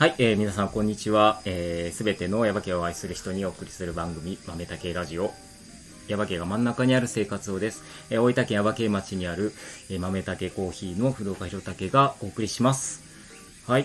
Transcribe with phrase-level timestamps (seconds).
[0.00, 1.42] はい、えー皆さんこんにちは。
[1.44, 5.30] えー、すべてのヤバ系を愛する人にお送りする番組、豆たけラジオ。
[6.08, 7.82] ヤバ系が真ん中にある生活をです。
[8.08, 9.52] えー大分県ヤバ系町にある、
[9.90, 13.02] えー豆たけコーヒーの不動家弘武がお送りします。
[13.66, 13.84] はい。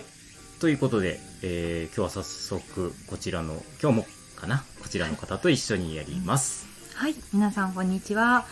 [0.58, 4.06] ということで、えー今日は早速こちらの、今日も
[4.36, 4.64] かな？
[4.82, 6.66] こちらの方と一緒にやります。
[6.94, 8.46] はい、皆さんこんにちは。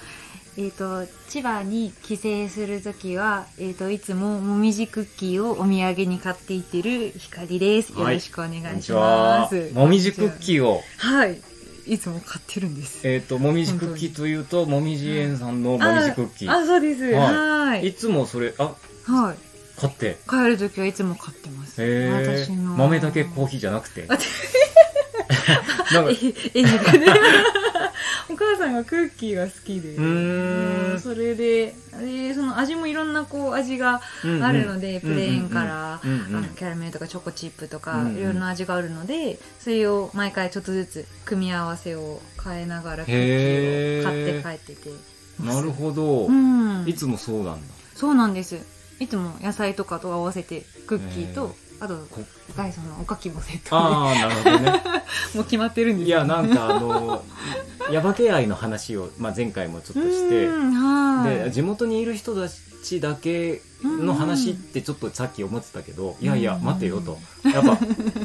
[0.56, 7.92] えっ、と千葉に帰省するときは、えっ、といつももみじクッキーをお土産に買っていってるひかりです。
[7.92, 9.70] よろしくお願いします。
[9.74, 11.40] もみじクッキーを、はい、
[11.86, 13.06] いつも買ってるんです。
[13.06, 16.50] えっ、と、もみじクッキーというと、もみじ園さんのもみじクッキー。
[16.50, 17.04] あ、あそうです。
[17.12, 17.88] ははいい。
[17.88, 18.74] いつもそれ、あ、
[19.06, 19.80] はい。
[19.80, 20.18] 買って。
[20.28, 21.82] 帰るときはいつも買ってます。
[21.82, 24.16] へえ私の豆だけコーヒーじゃなくてあ
[25.92, 26.10] なんか
[26.54, 26.70] え、え、ね、
[28.30, 29.96] お母さんがクッキーが好きで。
[29.96, 31.00] うーん。
[31.00, 34.00] それで、で、その味もいろんなこう味が
[34.42, 36.36] あるので、うんプレーンから、うんうんうん。
[36.36, 38.18] あのキャラメルとかチョコチップとか、うんうん。
[38.18, 44.90] いろんな味があるので、それを毎回ちょっとずつ組み合わせを変えながらクッキーを買って帰ってて。
[45.42, 46.84] なるほど、うん。
[46.86, 47.74] いつもそうなんだ。
[47.94, 48.58] そうなんです。
[49.00, 51.54] いつも野菜とかと合わせてクッキーと、
[51.84, 52.22] あとこ、
[52.56, 54.64] ガイソンのおかきもセットああなるほどね。
[54.64, 54.70] で、
[55.38, 57.22] もう決まってるんですいやなんかあの
[57.90, 60.48] ヤバ系愛の話を、まあ、前回もちょっとして。
[61.44, 62.60] で地元にいる人たち
[63.00, 67.18] だけの話ってちょっとさっき思ってたけど、いやいや待てよと。
[67.48, 67.78] やっぱ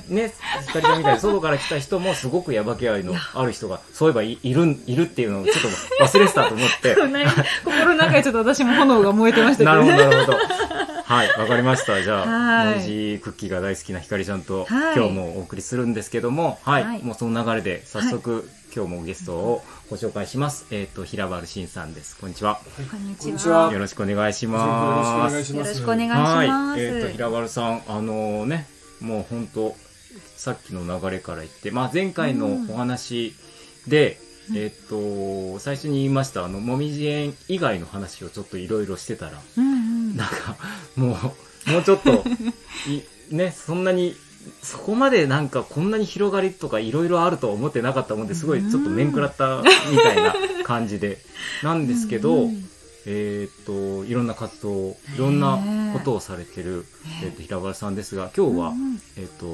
[0.07, 0.33] ね
[0.65, 5.55] ひかりちゃんみたいに 外から来た人もすごくヤバ系愛のある人がそういえばいいるんいるっていうのをちょっ
[5.97, 6.95] と忘れてたと思って。
[6.95, 7.25] 何
[7.63, 10.03] 心の中でちょっと私も炎が燃えてましたけど なるほど、ね。
[10.03, 10.37] なるほど。
[11.09, 12.03] はい、わかりました。
[12.03, 12.67] じゃあ、はい。
[12.67, 14.95] もみじクッキーが大好きなひかりちゃんと、はい。
[14.95, 17.03] 今日もお送りするんですけども、はい、はい。
[17.03, 20.67] もうその流れで早速、今日もゲストをご紹介します。
[20.71, 22.17] えっ、と、平原慎さんです。
[22.17, 22.61] こんにちは。
[22.91, 23.73] こんにちは。
[23.73, 25.33] よろしくお願いしよろしくおます。
[25.33, 25.69] 願いします。
[25.69, 26.81] よろしくお願いしはいま、す。
[26.81, 28.67] えっ、と、平原さん、あのね、
[29.01, 29.75] もう本当
[30.35, 33.33] さっきの流れから言って、まあ前回のお話
[33.87, 34.19] で、
[34.55, 39.75] えっ、と、最初に言いました、あの、もみじ園以外の話をちょっといろいろしてたら、うんう
[40.13, 40.15] ん。
[40.15, 40.55] なんか、
[40.95, 41.17] も
[41.67, 42.23] う、もうちょっと、
[42.87, 44.15] いね、そんなに、
[44.61, 49.61] そこまでなんかこんなに広がりとかいろいろあるとは思ってなかったもんですごいちょっと面食らった
[49.91, 51.17] みたいな感じで、
[51.63, 52.69] なんですけど、うん
[53.05, 55.57] えーっと、いろんな活動、いろんな
[55.93, 56.85] ことをされてる、
[57.23, 59.45] えーっと、平原さんですが、今日はう、んえーっと、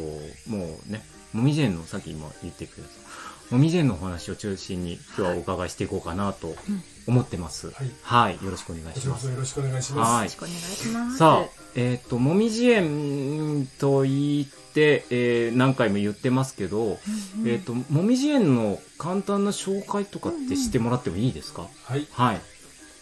[0.50, 6.56] もうね、もみじ園の、さっき今言ってくれた、もみじ園のお話を中心に今日はお伺いしていこうかなと
[7.08, 7.68] 思ってます。
[7.68, 9.30] はいはい、よろしくお願いこします。
[9.30, 10.12] よろしくお願いします。
[10.12, 11.18] はいよろしくお願いします。
[11.18, 16.98] さあ、えっ、と、もみじ園と言って、えー何回も言ってますけど、
[17.40, 22.08] うんえっ、と、もみじ園の簡単な紹介とかってしてもらってもいいですか、はい。
[22.12, 22.42] はい。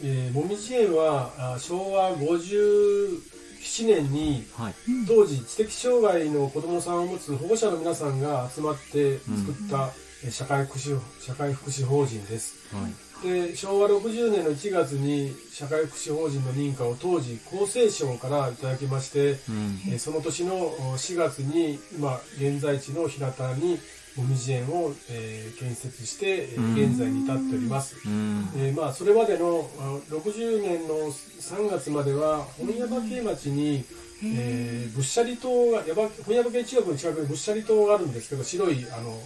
[0.01, 4.73] えー、もみじ園はあ昭和57年にはい。
[5.07, 12.73] 当時知的障害の子どもさんを持つ保護者の皆さんが集まって作った、えー社会福祉社会福祉法人です。
[12.73, 12.93] はい。
[13.22, 19.81] で昭和60年の1月に社会福祉法人の認可を当時厚生省からいただきまして、うん。
[19.88, 23.79] えーその年のお4月に今現在地の平田に
[24.16, 27.96] もみじ園を、えー建設して、現在に至っております。
[28.06, 28.50] うん。
[28.56, 33.85] えーまあ、それまでのあ60年の3月までは本山系町に、
[34.24, 39.18] えー、ぶっしゃり島が山本山系中学の近くにぶっしゃり島があるんですけど白いあの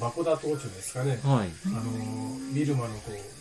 [0.00, 1.48] 箱田島っていうんですかね、はい。
[1.66, 1.82] あの
[2.52, 3.33] ビルマのこうな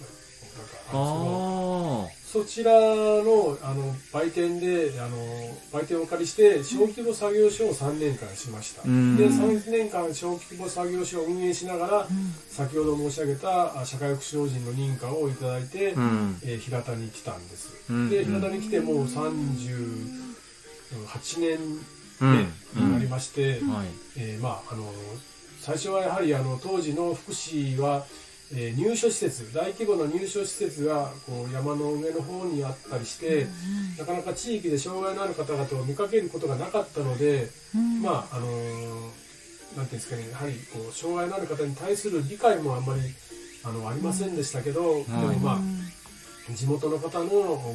[0.97, 5.17] んですけどあそちらのあの売店であの
[5.71, 9.15] 売店をお借りして小規模作業所を3年間しました、うん。
[9.15, 12.07] で3年間小規模作業所を運営しながら、うん。
[12.49, 15.93] 先ほど申し上げたあ社会福祉法人の認可をいただいて。
[16.43, 18.09] えー平田に来たんです、うん。
[18.09, 21.59] で平田に来てもう38年
[22.19, 22.51] うん。
[22.73, 23.87] 目になりまして、はい。
[24.17, 24.91] えーまああの
[25.61, 28.07] 最初はやはりあの当時の福祉は、
[28.51, 33.47] えー入所施設大規模な入所施設がこう山の上の方にあったりして、
[33.97, 38.01] なかなか地域で障害のある方々を見かけることがなかったので、うん。
[38.01, 38.47] まああの
[39.75, 43.01] なんていうんですかねやはりこう障害のある方に対する理解もあんまり
[43.63, 47.27] あのありませんでしたけど、でもまあ、地元の方の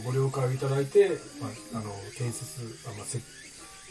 [0.04, 1.10] ご了解をいただいて、
[1.40, 3.18] まあ、あの建設、あまあ、せ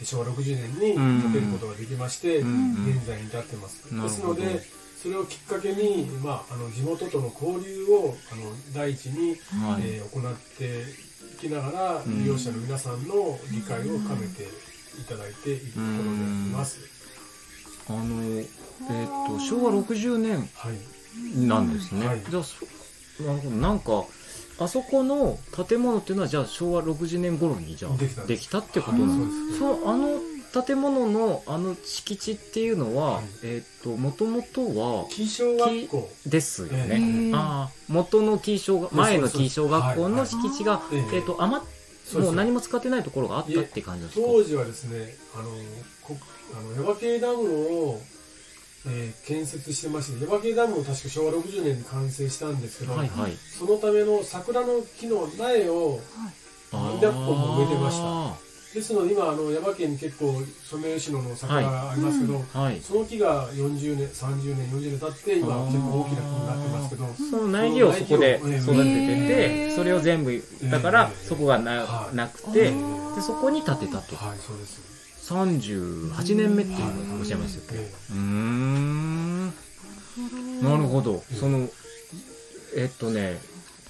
[0.04, 2.86] 昭和60年に建てることができまして、うん。
[2.88, 3.82] 現在に至ってます。
[3.94, 4.62] ですので
[5.00, 8.42] それをきっかけに、まあ、あの地元との交流をあの
[8.74, 9.82] 第一に、はい。
[9.82, 10.82] えー行って
[11.44, 12.24] いきながら、ん。
[12.24, 14.42] 利用者の皆さんの理解を深めて
[15.00, 16.78] いただいているところであります。
[17.88, 18.46] あの、えっ、
[19.06, 22.06] と、昭和60年はい、なんですね。
[22.06, 22.22] はい。
[22.28, 22.56] じゃあそ
[23.22, 24.04] なんか
[24.60, 33.24] あそこの建物っていうのはじゃあ昭和60年頃にじゃあできたってことなんですはいそうあの建物のあの敷地っていうのは、はい。
[33.42, 36.10] えっ、と、もともとは、紀小学校。
[36.26, 37.28] ですよえね。
[37.30, 41.62] えああ、元の紀小が、前の紀小学校の敷地が、えええっ、と、余
[42.14, 44.26] もう何も使ってないところがあったって感じですか？
[44.26, 45.50] 当時はですねあの
[46.02, 46.16] こ
[46.54, 48.00] あの耶馬渓ダムを、
[48.86, 53.32] えー建設してまして耶馬渓ダムを確か昭和60年に完成したんですけど、はいはい。
[53.36, 56.00] そのための桜の木の苗を
[56.72, 58.02] 何百本も植えてました。
[58.04, 58.36] あ
[58.74, 62.80] ですので今あの耶馬渓に結構ソメイヨシノの桜がありますけど、ーはい。
[62.80, 69.74] その木が40年30年40年経って今結構大きな木になってますけどその苗木をそこで育ててへて、ー。
[69.74, 71.28] それを全部、だからええ。
[71.28, 72.16] そこがなはい。
[72.16, 72.74] なくて、で、
[73.22, 74.16] そこに建てたと。
[74.16, 75.32] はいそうです。
[75.32, 76.78] 38年目っていう
[77.08, 79.46] のをおっしゃいましたっけえうーん。
[80.62, 81.22] なるほど。
[81.38, 81.68] その、
[82.76, 83.38] えっとね、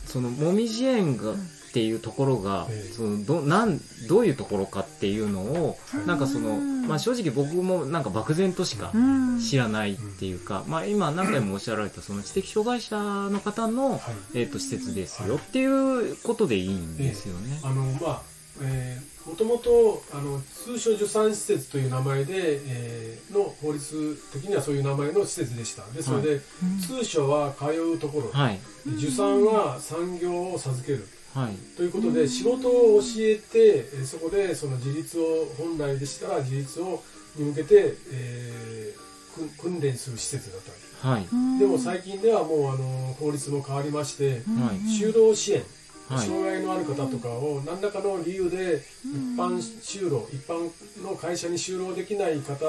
[0.07, 1.35] その、もみじ園が、
[1.69, 3.79] っていうところがええ、そのどなん
[4.09, 6.07] どういうところかっていうのを、はい。
[6.07, 9.41] なんかその、まあ、正直僕もなんか漠然としかうん。
[9.41, 14.01] 知らないっていうか、まあ、今何回もおっしゃられたその知的障害者の方の、はい。
[14.35, 17.61] えー、と施設ですよっていうことでいいんですよね。
[17.63, 18.23] あのまあ
[18.63, 22.33] えーもともとあの通称助産施設という名前で、
[22.65, 25.85] えーの法律的にはそういう名前の施設でした。
[25.93, 26.41] ですので、
[26.87, 28.59] 通所は通うところ、はい。
[28.97, 31.77] 受産は産業を授けるはい。
[31.77, 37.03] ということで仕事を教えてえーそこでその自立を本来でしたら自立を
[37.37, 39.09] に向けて、えー
[39.39, 40.61] く訓練する施設だっ
[41.03, 41.27] たはい。
[41.61, 44.79] でも最近ではもうあの法律も変わりまして、はい。
[44.89, 45.63] 就労支援
[46.09, 46.27] はい。
[46.27, 50.71] 障害のある方とかを何らかの理由で一般就労一般
[51.05, 52.65] の会社に就労できない方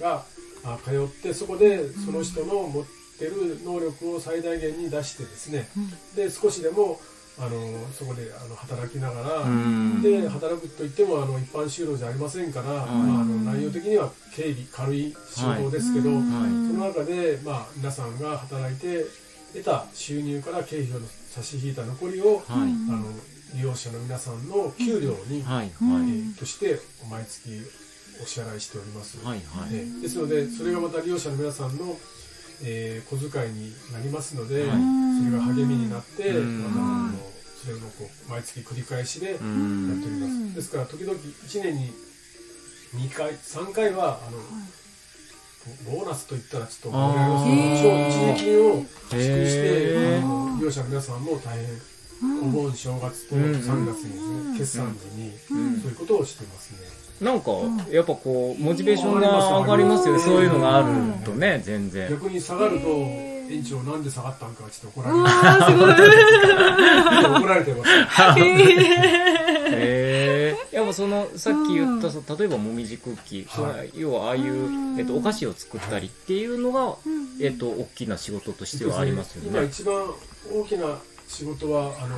[0.00, 0.24] が
[0.64, 2.84] あ通ってそこでその人の持っ
[3.18, 5.68] てる能力を最大限に出してですね
[6.16, 7.00] で少しでも
[7.40, 12.86] あのそこであの働きながら、うんで働くといってもあの一般就労じゃありませんから、まあ、あ
[13.24, 16.20] の内容的には軽微軽い仕事ですけど、はい。
[16.20, 19.04] その中で、まあ、皆さんが働いて
[19.52, 21.00] 得た収入から経費を
[21.30, 22.44] 差し引いた残りを、はい。
[22.46, 23.04] あの
[23.54, 25.70] 利用者の皆さんの給料に、はい。
[25.82, 26.02] えはい。
[26.04, 26.78] ーとして
[27.10, 27.50] 毎月
[28.22, 29.38] お支払いしております、はい。
[29.38, 29.68] はい。
[29.72, 31.96] えーですのでそれがまた利用者の皆さんの、
[32.62, 34.78] えー小遣いになりますので、はい。
[35.18, 36.62] それが励みになって、うん。
[36.62, 36.82] またあ
[37.12, 37.18] の
[37.62, 40.00] それをこう毎月繰り返しでやってうおん。
[40.00, 41.92] ります、ですから時々1年に
[42.94, 44.38] 2回3回はあの、
[45.90, 46.98] ボーナスといったらちょっと
[47.82, 51.66] 超一時金を支給してあの利用者の皆さんも大変
[52.22, 56.78] お盆正月とうん3月にですね決算時にうんそういうことをしてますね、
[57.20, 57.50] なんか、
[57.90, 60.20] やっぱこう、モチベーションが上がりますよね。
[60.20, 60.24] うん。
[60.24, 60.86] そういうのがある
[61.24, 62.08] とね、全然。
[62.10, 67.40] 逆に下がると園長なんで下がったんかちょっと怒られてあーすごい。
[67.40, 67.90] 怒られてます。
[69.70, 70.76] へえ。
[70.76, 76.96] やっぱその、さっき言った、例えばもみじクッキー、要はああいう、えっと、お菓子を作ったりっていうのが、
[77.40, 79.58] えっと、大きな仕事としてはありますよね。
[79.58, 79.94] 今一番
[80.52, 80.98] 大きな
[81.28, 82.16] 仕事はあの、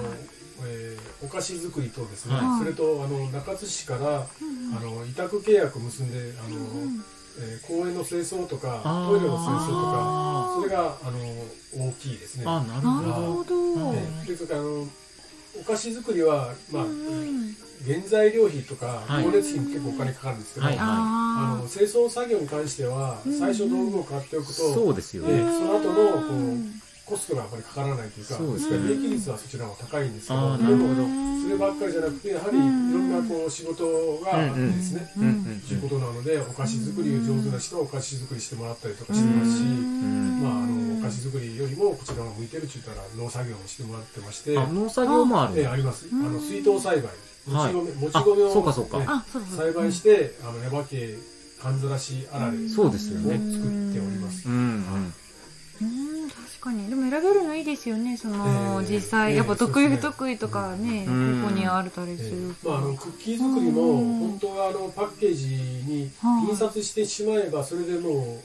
[0.66, 2.58] えーお菓子作りとですね、はい。
[2.60, 6.56] それとあの中津市から、あの委託契約を結んであの、
[7.38, 11.18] えー公園の清掃とかトイレの清掃とかあそれがあの
[11.88, 12.44] 大きいですね。
[12.46, 13.44] あ、なるなるほど。
[13.44, 13.54] ほど。
[13.94, 14.86] えーですからあの
[15.60, 16.84] お菓子作りは、まあ、
[17.86, 19.24] 原材料費とかはい。
[19.24, 25.42] 光熱費に結構お金かかるんですけど、はいあのあ清掃作業に関しては最初道具を買っておくと、そうですよでね。
[25.58, 28.78] その後のこうコストがやっぱりかからないというか、そうですね。
[28.86, 31.02] 利益率はそちらの方が高いんですけど、でなるほど。
[31.02, 32.66] もそればっかりじゃなくて、やはりいろ
[33.02, 33.82] んなこう仕事
[34.22, 45.58] があってですね、うんうんということなので、お菓子作りを上手な人はお菓子作りしてもらったりとかしてますし、うんまあ、あのお菓子作りよりもこちらが向いてるって言ったら農作業もしてもらってまして、あ、農作業もある。
[45.58, 46.06] ええあります。
[46.12, 47.10] あの水筒栽培、
[47.50, 47.72] もはい。
[47.72, 48.72] ち米、もち米を。
[49.56, 51.18] 栽培して、あの、耶馬渓
[51.60, 53.36] かんざらしあられを作そうですよね。
[53.36, 54.48] っております。
[54.48, 55.12] うん
[55.80, 56.22] うん。
[56.22, 56.88] うん、確かに。
[56.88, 58.16] でも選べるのいいですよね。
[58.16, 58.94] その、ええ。
[58.94, 61.42] 実際、ええやっぱ得意不得意とかね、うん。
[61.42, 66.10] ここにあるたりすえるえまあ、あのクッキー作りも本当はあのパッケージに
[66.48, 68.40] 印刷してしまえばそれでもう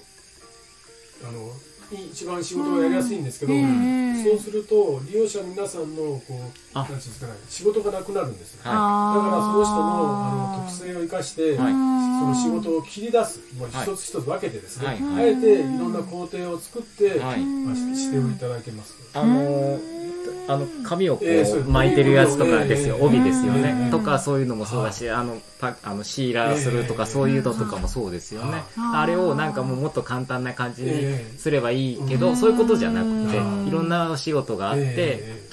[1.27, 1.51] あの
[2.00, 11.72] い一番仕事がやりやすいんですけど、ええそうすると利用者の皆さんのこうあなんていうんですかね仕事がなくなるんですよ、はだからその人のあのあ特性を生かして、はい。
[11.72, 14.98] その仕事を切り出す、もうはい一つ一つ分けてですね、はい。
[14.98, 17.39] あえていろんな工程を作って、はい。
[17.39, 18.94] まあ、ししておいただけます。
[19.13, 20.05] あのー
[20.48, 22.98] あの、髪をこうう巻いてるやつとかですよ。
[23.00, 23.86] ええ帯ですよえね。
[23.88, 28.63] えとか、そういうのもそうだし、あの、パあの、シーラーするとか、ええそういうのとかもそうですよね。
[28.77, 32.38] ああれをなんかもうもっと簡単な感じにええすればいいけど、うん。
[32.38, 33.67] そういうことじゃなくて、うん。
[33.67, 35.45] いろんなお仕事があって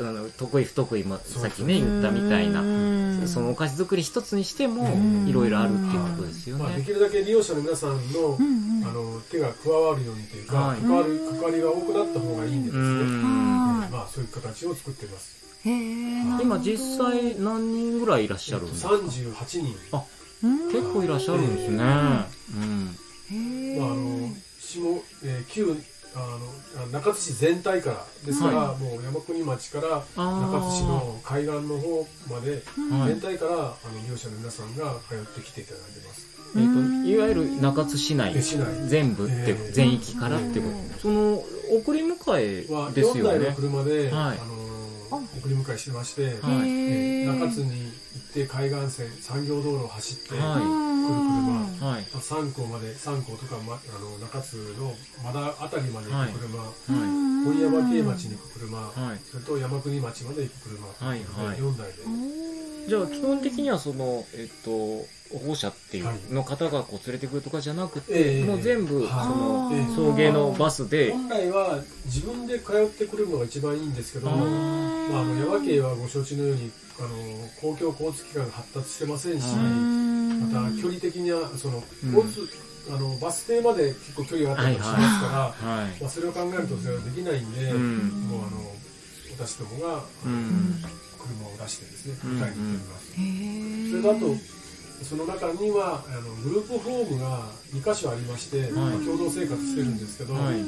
[0.00, 2.60] あの得意不得意もさっきね、言ったみたいな。
[2.60, 3.28] うん。
[3.28, 5.28] そのお菓子作り一つにしてもうん。
[5.28, 6.84] いろいろあるっていうことですよまあ、でね。
[6.84, 8.36] きるだけ利用者の皆さんの,、
[8.88, 10.80] あの手が加わるようにというか、はい。
[10.80, 12.82] 関わる関わりが多くなった方がいいんでですね、
[13.90, 15.42] まあ、そういう形を作っています。
[15.64, 19.76] 今実際何人ぐらいいらっしゃるんですか？38人、
[20.42, 21.76] うん結構いらっしゃるんですね。
[21.76, 22.96] うん。
[23.78, 24.80] まあ、あの下、
[25.24, 25.76] えー旧
[26.14, 28.06] あの中津市全体から。
[28.26, 33.08] ですから、はもう山国町から中津市の海岸の方まで、はい。
[33.08, 36.26] 全体からあの利用者の皆さんが通ってきていただいてます。
[36.54, 38.34] えーといわゆる中津市内。
[38.34, 38.66] で市内。
[38.88, 39.72] 全部って、えー。
[39.72, 40.98] 全域からってこと、えー。
[41.00, 41.42] その
[41.80, 43.56] 送り迎はえです4台のよね。
[43.56, 44.10] 車で、はい。
[44.10, 44.62] あのー
[45.12, 46.32] 送り迎えしてまして、はい。
[46.34, 47.40] えー。
[47.40, 47.92] 中津に
[48.34, 50.62] 行って海岸線産業道路を走って、はい。
[50.62, 52.02] うん車はい。
[52.04, 56.72] 3港まで3港とか、ま、あの中津のまだ辺りまで行く車、は
[57.44, 59.18] 本山系町に行く車、はい。
[59.30, 61.18] それと山国町まで行く車、はい。
[61.18, 61.58] はい。
[61.58, 62.02] 4台で、
[62.86, 62.88] い。
[62.88, 65.06] じゃあ基本的にはそのえっと
[65.38, 68.44] 保護者っていうの方がこう連れてくるとかじゃなくて、ええ。
[68.44, 69.28] もう全部そはい。
[69.28, 69.86] のええ。
[69.94, 71.12] 送迎のバスで。
[71.12, 74.36] 本来は自分で通ってくるのが一番いいんですけどまあ、
[75.20, 77.08] あの山系はご承知のようにあの
[77.60, 82.14] 公共交通機関が発達してませんし、はいまた距離的にはそのうん。
[82.14, 82.48] 交通、
[82.90, 86.00] あのバス停まで結構距離があったりしますから、はい。
[86.00, 87.96] まあ、それを考えるとそれはできないんで、うん。
[88.28, 88.72] もうあの
[89.38, 90.82] 私どもが、うん。
[91.22, 92.42] 車を出してですねうん。
[92.42, 94.26] 迎えに行っております、へえそれとあと
[95.04, 100.42] その中にはあのグループホームが2箇所ありまして、まあ共同生活してるんですけど、はい。
[100.44, 100.62] あの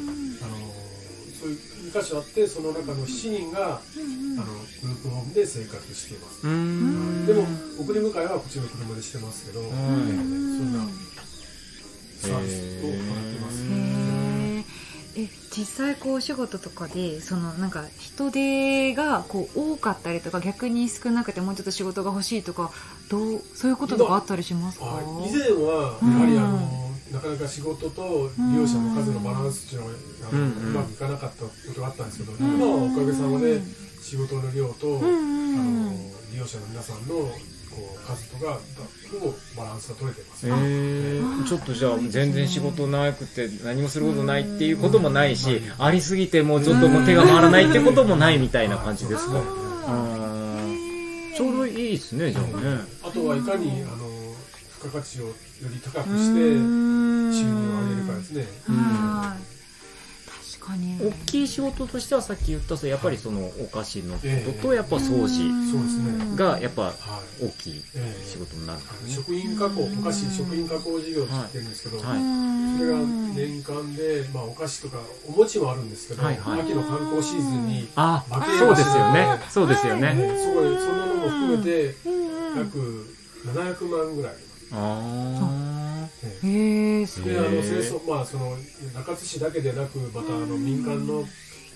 [1.40, 1.58] そういう
[1.92, 4.44] 2箇所あってその中の7人が、あの
[4.82, 7.26] グループホームで生活しています、うーん。
[7.26, 7.46] でも
[7.78, 9.70] 送り迎えはこっちの車でしてますけど、はい。
[9.70, 10.84] そんな
[12.20, 12.42] サー。
[12.42, 12.98] ビスを行っ
[13.32, 13.33] て
[15.16, 22.70] ええ実際こうお仕事とかでそのなんか人手がこう多かったりとか逆に少なくてもうちょっと仕事が欲しいとか
[23.10, 24.86] どうそういうこととかあったりしますか？
[24.86, 26.58] はい以前はやはりあの、
[27.12, 29.94] なかなか仕事と利用者の数のバランスっていうのが
[30.30, 33.60] あの、うんうまくいかなかったことがあったんですけど、今はおかげさまで
[34.02, 35.54] 仕事の量と、うんうん。
[35.54, 35.92] あの
[36.32, 37.30] 利用者の皆さんの
[38.06, 38.58] 数とかが
[39.10, 49.42] ほぼバランスが取れてます、えー、ちょっとじゃあ全然仕事なくて何もすることないっていうこともないし、ありすぎてもうちょっともう手が回らないってこともないみたいな感じですか。
[51.36, 52.50] ちょうどいいですね、じゃあね。
[53.02, 54.08] あとはいかにあの
[54.80, 59.38] 付加価値をより高くして収入を上げるかですね、はい。
[59.42, 59.53] 確
[60.64, 60.98] かに。
[60.98, 64.20] 大きい仕事としてはさっき言ったそうやっぱりそのお菓子のこ
[64.58, 66.36] ととえやっぱ掃除そうですね。
[66.36, 68.84] がやっぱはい大きいええ仕事になるね。
[69.02, 72.04] の食品加工お菓子食品加工事業って言ってるんですけど、はい。
[72.78, 72.98] それが
[73.34, 76.60] 年間で、まあ、お菓子とかお餅もあるんですけど、はいはい。
[76.62, 78.24] 秋の観光シーズンにあ
[78.58, 79.40] そうですよね。
[79.50, 80.14] そうですよね。
[80.14, 82.58] ねすごいそんなのも含めてうん。
[82.58, 83.14] 約
[83.46, 84.32] 700万ぐらい。
[84.32, 84.64] あります。
[84.72, 85.73] あ
[86.04, 88.56] ねへえすごいであの清掃まあその
[88.94, 91.26] 中津市だけでなくまたあの民間の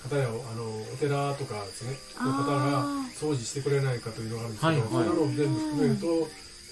[0.03, 1.99] 方やあのお寺とかですね。
[2.25, 2.87] の方が
[3.19, 4.91] 掃除してくれないかというのがあるんですけど、はいはい。
[4.91, 6.07] そんなのを全部含めると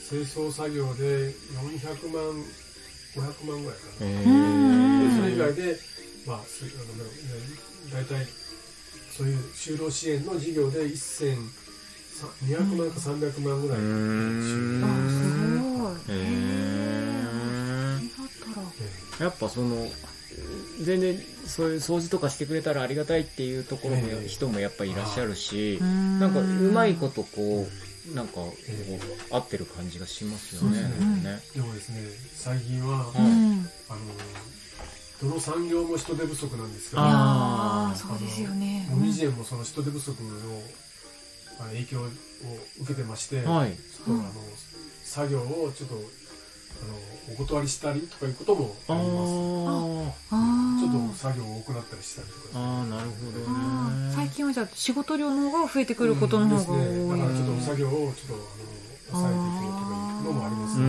[0.09, 2.45] 清掃作業で400万
[3.17, 4.05] 500万ぐらいかー。
[4.05, 5.77] な、へでそれ以ー外で
[6.27, 6.69] まあすあ
[7.89, 8.27] の大体
[9.17, 14.85] そういう就労支援の事業で1200万か300万ぐらい、うーん。
[14.85, 15.17] あす
[15.81, 16.17] ごい。
[16.17, 16.21] へ
[16.71, 16.76] あー
[19.21, 19.87] やっぱその
[20.83, 25.89] 全然そういう掃除とかしてくれたらありがたいっていうところもええ人もやっぱいらっしゃるし、な
[26.21, 27.67] なんかうまいことこ
[28.13, 30.83] うなんかこえう合ってる感じがしますよね。
[30.83, 31.07] ですね。
[31.23, 31.41] ね。
[31.55, 32.01] でもですね
[32.35, 33.07] 最近は、
[33.89, 37.99] あのどの産業も人手不足なんですけどあー。
[37.99, 38.87] ーそうですよね。
[38.91, 40.29] もみじ園もその人手不足の
[41.59, 42.07] まあ影響を
[42.83, 43.73] 受けてまして、はい。
[43.73, 44.33] ちょっとあの
[45.05, 46.03] 作業をちょっとあの
[47.33, 50.11] お断りしたりとかいうこともあありますー。
[50.31, 50.81] あー。
[50.81, 52.41] ちょっと作業を多くなったりしたりとか。
[52.55, 54.15] あーなるほどあー。
[54.15, 54.31] 最ね。
[54.35, 58.47] 近はじゃあ仕事量の方が増えてくることの方が多い、ですね、だからちょっと作業をちょっと
[59.13, 60.85] あの抑えていこうとかいうのもありますね。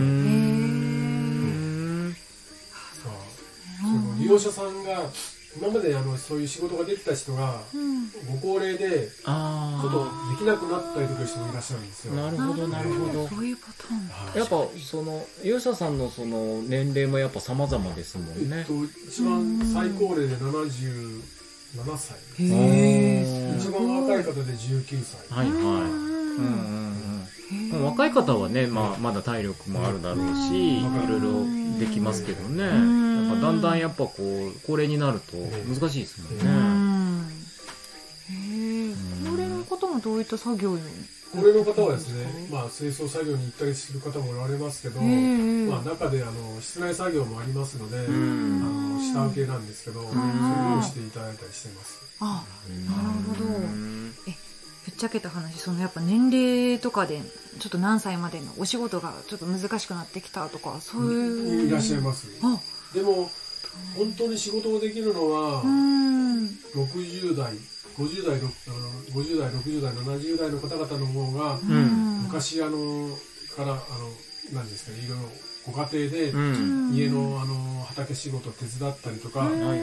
[2.08, 2.12] ん。
[2.12, 3.10] さあ
[3.80, 5.10] その利用者さんが
[5.60, 8.08] 今まであのそういう仕事ができた人がうん
[8.40, 12.14] ご高齢であちょっとできなくなったりとかいう人もいらっしゃるんですよ。
[12.14, 18.64] なるほどなるほどそういうパターンだはいやっぱそのユーサさんのその年齢もやっぱ様々ですもんねえっ。
[18.64, 18.72] と、
[19.08, 21.22] 一番最高齢で77
[21.96, 22.16] 歳。
[22.38, 22.48] へへ
[23.24, 25.36] え一番若い方で19歳。
[25.36, 25.56] はいはい。
[25.56, 26.88] うんうん
[27.50, 27.70] うん。
[27.70, 33.07] もう若い方はね、まあ、まだ体力もあるだろうし、いろいろできますけどね。
[33.28, 36.50] やっぱだんだんやっぱこう、高齢になると難しいですもんうね。
[36.50, 37.28] ん。
[38.30, 38.94] へえ
[39.24, 40.78] 高齢の方もどういった作業を
[41.32, 48.94] 高齢の方はですね、まあ、清掃作業に行ったりする方もおられますけど、うんまあ、中であの室内作業もありますので、あん。
[48.94, 51.98] の下請けなんですけど、そういうのをしていただいたりしてます。
[52.20, 52.44] あ
[52.86, 53.60] なるほど。
[54.26, 54.34] え
[54.86, 57.20] ぶっちゃけた話そのやっぱ年齢とかで
[57.58, 61.68] ちょっと何歳までのお仕事がちょっと難しくなってきたとかそういう。
[61.68, 62.26] いらっしゃいます。
[62.42, 62.58] あ
[62.94, 63.30] でも
[63.96, 66.46] 本当に仕事をできるのはうん。
[66.74, 67.52] 60代
[67.96, 72.22] 50代ろあの50代60代70代の方々の方がん。
[72.24, 73.16] 昔あの
[73.56, 73.80] からあの
[74.52, 75.24] 何ですかねいろいろ
[75.66, 76.94] ご家庭でうん。
[76.94, 79.74] 家のあの畑仕事を手伝ったりとか、あの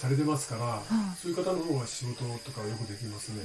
[0.00, 3.42] されてますから、んそういう方の方が仕事とかよくできますね、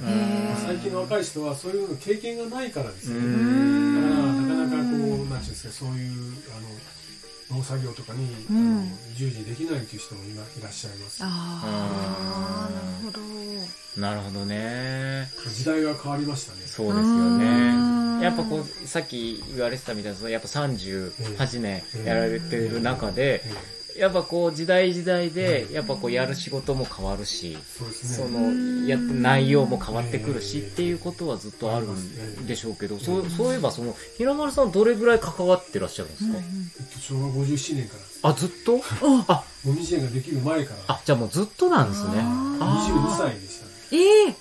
[0.64, 6.68] 最近の若い人はそういうの経験がないからですうね、だからなかなかこうなんていうんですかそういうあの
[7.50, 8.56] 農作業とかに、うん。
[8.56, 11.18] あの従事できないという人もいらいらっしゃいます。
[11.22, 14.00] ああなるほど。
[14.00, 15.28] なるほどね。
[15.54, 16.58] 時代が変わりましたね。
[16.66, 17.38] そうですようん
[18.20, 23.50] ねやっぱこうさっき言われてたみたいなそのやっぱ38年やられてる中でえ
[23.98, 36.38] やっぱこう時代時代でやっぱこうやる仕事も変わるしえそのや内容も変わってくるしええっていうことはずっとあるんでしょうけどそうそういえばその平丸さんどれぐらい関わってらっしゃるんですか？
[36.38, 38.30] えっと昭和57年から。
[38.30, 38.80] あずっと？
[39.28, 40.94] あもみじ園ができる前から。
[40.94, 42.10] あじゃあもうずっとなんですね。
[42.14, 43.72] 22歳でしたね。
[43.92, 44.34] ええ。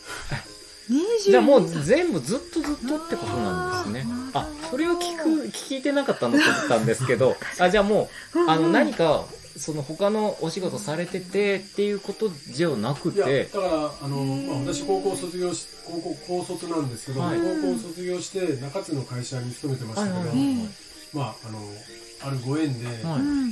[0.88, 4.12] 20じゃあもう全部ずっとずっとってことなんですね。
[4.34, 9.26] あ、それを聞く、聞いてなかったのと思ったんですけど、あ、じゃあもう、あの何か、
[9.58, 17.38] その他のお仕事されててっていうことじゃなくいやて、だからあの、まあ、私高校卒業し高校高卒なんですけど、はい。
[17.38, 20.70] 高校卒業して中津の会社に勤めてましたけど、はいはいはい。
[21.14, 21.60] まああの
[22.28, 22.86] あるご縁で、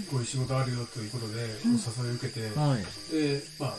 [0.09, 1.33] こういう仕事あるよということで
[1.65, 2.83] お誘いを受けて、はい。
[3.11, 3.73] でまあ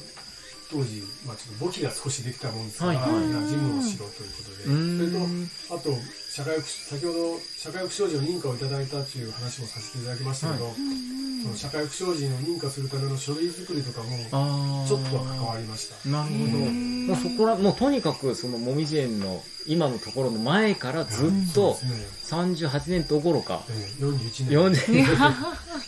[0.70, 3.08] 当時、まあ、ちょっと簿記が少しできたもんですから、はいは
[3.42, 16.08] 事務をしろということで、それとあと社会福先ほど社会福祉士の認可をいただいたという話もさせていただきましたけど、その社会福祉士の認可するための書類作りとかもちょっとは関わりました。
[16.08, 16.58] なるほど。
[16.58, 22.66] もうそこら、もうとにかくそのもみじ園の今のところの前からずっとそうですね。
[22.66, 24.58] 38年どころか、ええ41年。
[24.58, 25.06] 40年。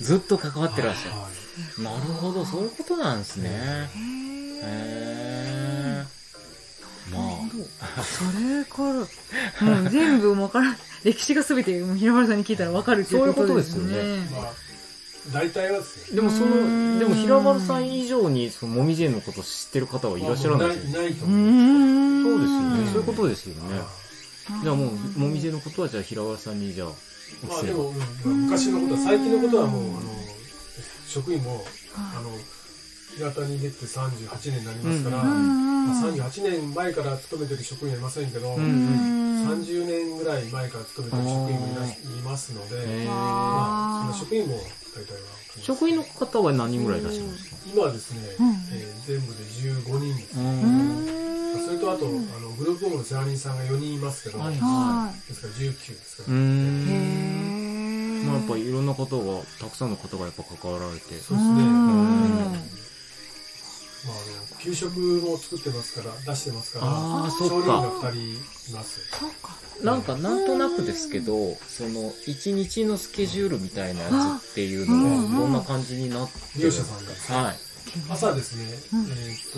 [0.00, 1.10] ずっと関わってらっしゃる。
[1.18, 1.28] は
[1.76, 2.00] い。
[2.00, 3.50] なるほど、そういうことなんですね。
[4.62, 7.16] へー。
[7.16, 7.40] ま
[7.98, 8.82] あ、それか
[9.62, 14.28] らもう全部わからん歴史が全て平原さんに聞いたらわかるっていうことですそういうことですよね。
[14.32, 14.52] まあ
[15.32, 16.16] 大体はですね。
[16.16, 16.94] でもそうん。
[16.94, 20.68] の、でも平丸さん以上にそのもみじ園のことを知ってる方はいらっしゃらない。
[20.68, 20.98] ですよね。
[20.98, 22.22] ないとう思う、ん。
[22.22, 22.78] そうですよね。
[22.78, 22.86] うん。
[22.86, 23.78] そういうことですよね。
[23.78, 23.86] は
[24.62, 26.88] じゃあもう、もみじ園のことはじゃあ平原さんにじゃあ、
[27.48, 27.92] まあでも、
[28.24, 28.42] うん。
[28.46, 30.00] 昔のことは最近のことはもうあの
[31.08, 31.64] 職員も
[31.96, 32.30] あの
[33.16, 38.66] 平田に出て38年になりますから、うんまあ、38年前から勤めてる職員はいませんけど、うんう
[39.12, 41.68] ん30年ぐらい前から勤めてる職員も
[42.18, 45.18] いますので、まあ、その職員も大体は
[45.62, 47.56] 職員の方は何人ぐらいいらっしゃるんですか？
[47.72, 48.46] 今はですね、うん。
[48.72, 50.16] えー全部で15人
[51.64, 52.08] それとあと、あ
[52.40, 54.56] のグループホームの世話人さんが4人いますけど、はい。
[54.56, 58.22] はですから19ですから、うーいん。
[58.22, 61.04] へまあやっぱいろんな方が、たくさんの方がやっぱ関わられて。
[61.04, 62.56] そうですね、うん
[64.06, 67.54] まあ、あの給食も作ってますから出してますからあーそっか。
[67.54, 69.00] 調理員が2人います。
[69.18, 69.56] そうか。
[69.82, 74.08] なんかなんとなくですけど、その一日のスケジュールみたいなや
[74.40, 77.56] つっていうのはどんな感じになってる利用者さんはい。
[78.10, 79.06] 朝ですね、うん。
[79.10, 79.52] えーっ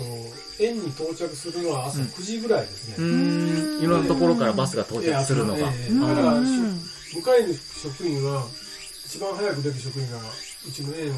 [0.57, 2.05] と園に到着するのは朝うん。
[2.05, 3.83] 9時ぐらいですうね、ーん。
[3.83, 5.59] いろんなところからバスが到着するのが。
[5.59, 8.45] だからしょ迎える職員は
[9.05, 10.17] 一番早く出る職員が
[10.67, 11.15] うちの園を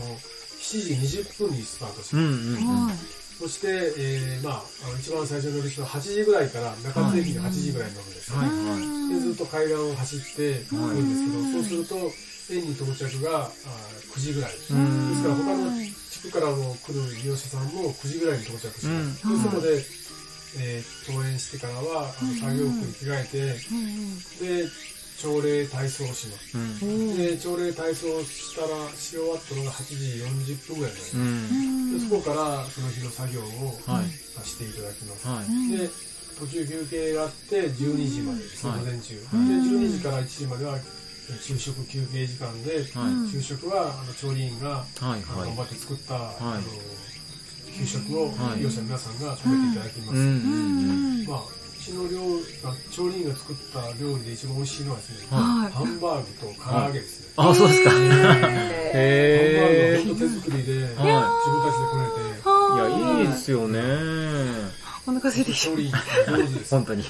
[0.62, 2.86] 7時20分にスタートしうんます、うんうん。
[2.86, 2.96] はい
[3.42, 8.50] そして、えーまあ、あの一番最初に乗る人は8時ぐらいから中津駅に8時ぐらいに乗るんですよ、はい。
[8.54, 9.18] はい。
[9.18, 11.98] でずっと海岸を走って行くんですけど、そうすると
[12.54, 13.50] 園に到着があ
[14.14, 14.74] 9時ぐらいです。
[14.74, 15.24] うん。
[15.26, 19.42] から他の地区からも来る利用者さんも9時ぐらいに到着します、うん。
[19.42, 19.82] でそこで、
[20.62, 23.58] えー登園してからはあの作業服に着替えて、
[24.46, 24.70] で
[25.22, 26.58] 朝礼体操をします。
[26.58, 27.18] うん。
[27.18, 30.18] で朝礼体操したらし終わったのが8時
[30.50, 31.94] 40分ぐらいになりうます、ん。
[31.94, 34.10] でそこからその日の作業をはい。
[34.42, 35.78] していただきます、はい。
[35.78, 35.90] で
[36.40, 38.80] 途中休憩があって12時までです、はい。
[38.80, 40.82] 午前中、はいで12時から1時まではえ
[41.40, 43.30] 昼食休憩時間で、はい。
[43.30, 48.58] 昼食はあの調理員が、頑張って作った、あのい給食をはい。
[48.58, 52.20] 利用者の皆さんが食べていただきます、まあうちの料
[52.64, 55.72] あ調理員が作った料理で一番美味しいのはですね、はい。
[55.72, 57.90] ハンバーグと唐揚げですね、あ、そうですか。
[57.90, 58.38] ハンバーグは
[60.16, 62.42] 手作りで、自分たちでこねて。
[62.74, 63.80] いや、いいですよね。
[65.08, 65.66] お腹空いてきた。
[65.66, 67.02] 調理員上手です本当に。
[67.02, 67.06] い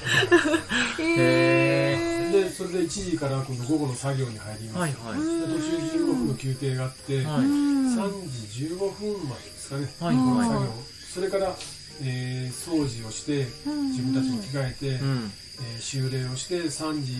[0.98, 4.72] へへでそれで1時から今度午後の作業に入りー。
[4.72, 5.20] ます、はいはい。
[5.20, 7.24] で途中15分の休憩があって、はい。
[7.24, 8.10] 3
[8.56, 10.72] 時15分までですかね、はいうんは作業。
[11.12, 11.54] それから、
[12.00, 13.46] えー掃除をして
[13.90, 14.98] 自分たちも着替えて、い。
[15.00, 15.32] うん。
[15.60, 17.12] えー終礼をして3時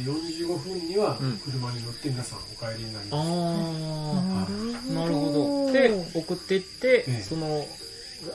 [0.46, 4.94] 45分にはうん車に乗って皆さんお帰りになりあます、ー。
[4.94, 5.72] なるほど。
[5.72, 7.66] で、送っていって、ええその、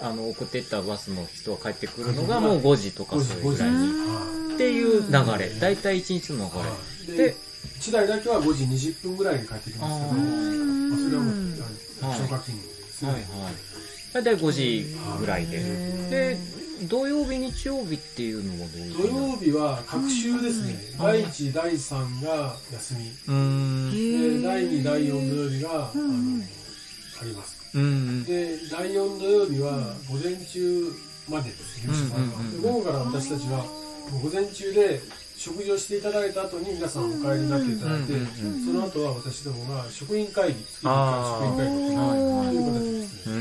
[0.02, 3.78] あの、送っていったバスの人が帰ってくるのがもう5時とか5時そういうぐらいに。
[3.78, 5.50] 5時っていう流れ。
[5.60, 6.66] 大体1日の流は
[7.06, 7.18] いれ。
[7.18, 7.36] でで、
[7.80, 13.54] 1台だけは5時20分ぐらいに帰ってきますけどまあ、それはもうあのはい消化勤務ですね、はいはい。
[14.18, 14.86] 大体5時
[15.20, 15.58] ぐらいで。
[16.10, 16.38] で、
[16.90, 20.98] 土曜日、日曜日っていうのはどういう土曜日は各週ですね、うん。
[20.98, 23.04] 第1第3が休み。
[23.92, 26.42] で第2第4土曜日が、あのうん
[27.22, 27.58] あります。
[27.76, 28.24] うん。
[28.24, 30.92] で第4土曜日は午前中
[31.30, 31.80] までです。
[32.62, 33.66] 午後から私たちは
[34.24, 35.00] 午前中で
[35.38, 38.14] 食事をしていただいた後に皆さんお帰りになっていただいて、
[38.66, 41.58] その後は私どもが職員会議月1あー。
[41.58, 43.40] 回職員会議を行うという形ですうね、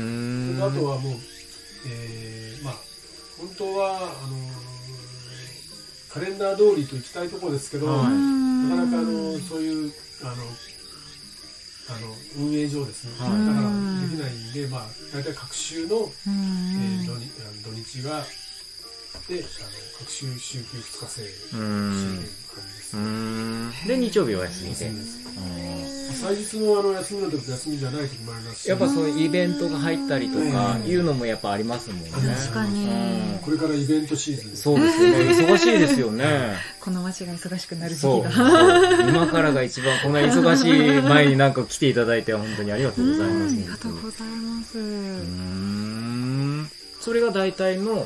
[0.65, 1.13] あとはもう、
[1.87, 2.73] えーまあ
[3.39, 4.67] 本当はあのー
[6.13, 8.13] カレンダー通りと行きたいところですけど、はい
[8.67, 9.93] なかなかあのそういう
[10.23, 10.31] あの
[11.89, 18.23] あの運営上ですね、はいだからできないんで、まあ、大体各週の、えー土日あの土日が
[19.29, 19.43] であの
[19.99, 22.17] 各週週休2日制うしているん。
[22.17, 22.27] 感じで
[22.81, 23.05] すうね。
[23.05, 23.71] ん。
[23.87, 24.91] で、日曜日は休みで。
[26.17, 32.09] 祭日のあの休みの時と休みじゃない時もありますしやっぱそういうイベントが入ったりとかうんいうのもやっぱありますもんね。
[32.11, 35.17] 確かにうんこれからイベントシーズンですそうですよね。
[35.53, 36.55] 忙しいですよね。
[36.81, 38.27] この街が忙しくなる時そう。
[38.27, 39.09] 期そうが。
[39.09, 43.53] 今からが一番こんな忙しい前になんか来ていただいて本当にありがとうございます。
[43.53, 44.77] ありがとうございます。
[44.79, 46.69] うーん。
[46.99, 48.05] それが大体の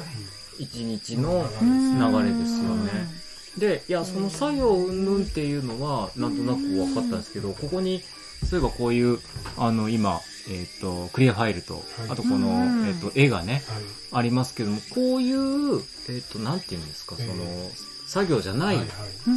[0.60, 3.21] 一日の流れですよね。
[3.58, 8.02] で、いや、その作業云々っていうのは、なんとなく分かったんですけど、ここに、
[8.50, 9.20] そういえばこういう、
[9.58, 11.84] あの、今、えっ、と、クリアファイルと、はい。
[12.10, 12.52] あとこの、う
[12.84, 12.88] ん。
[12.88, 13.84] えっ、と、絵がね、はい。
[14.14, 17.72] ありますけども、こういう、えっ、と、なんていうんですか、その、え
[18.12, 18.78] 作業じゃない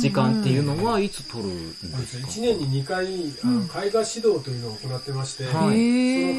[0.01, 1.77] 時間っていうのはいつ取るんで
[2.09, 3.07] すか、1年に2回
[3.45, 5.53] あの絵画指導というのを行ってまして、はい。
[5.53, 5.79] その絵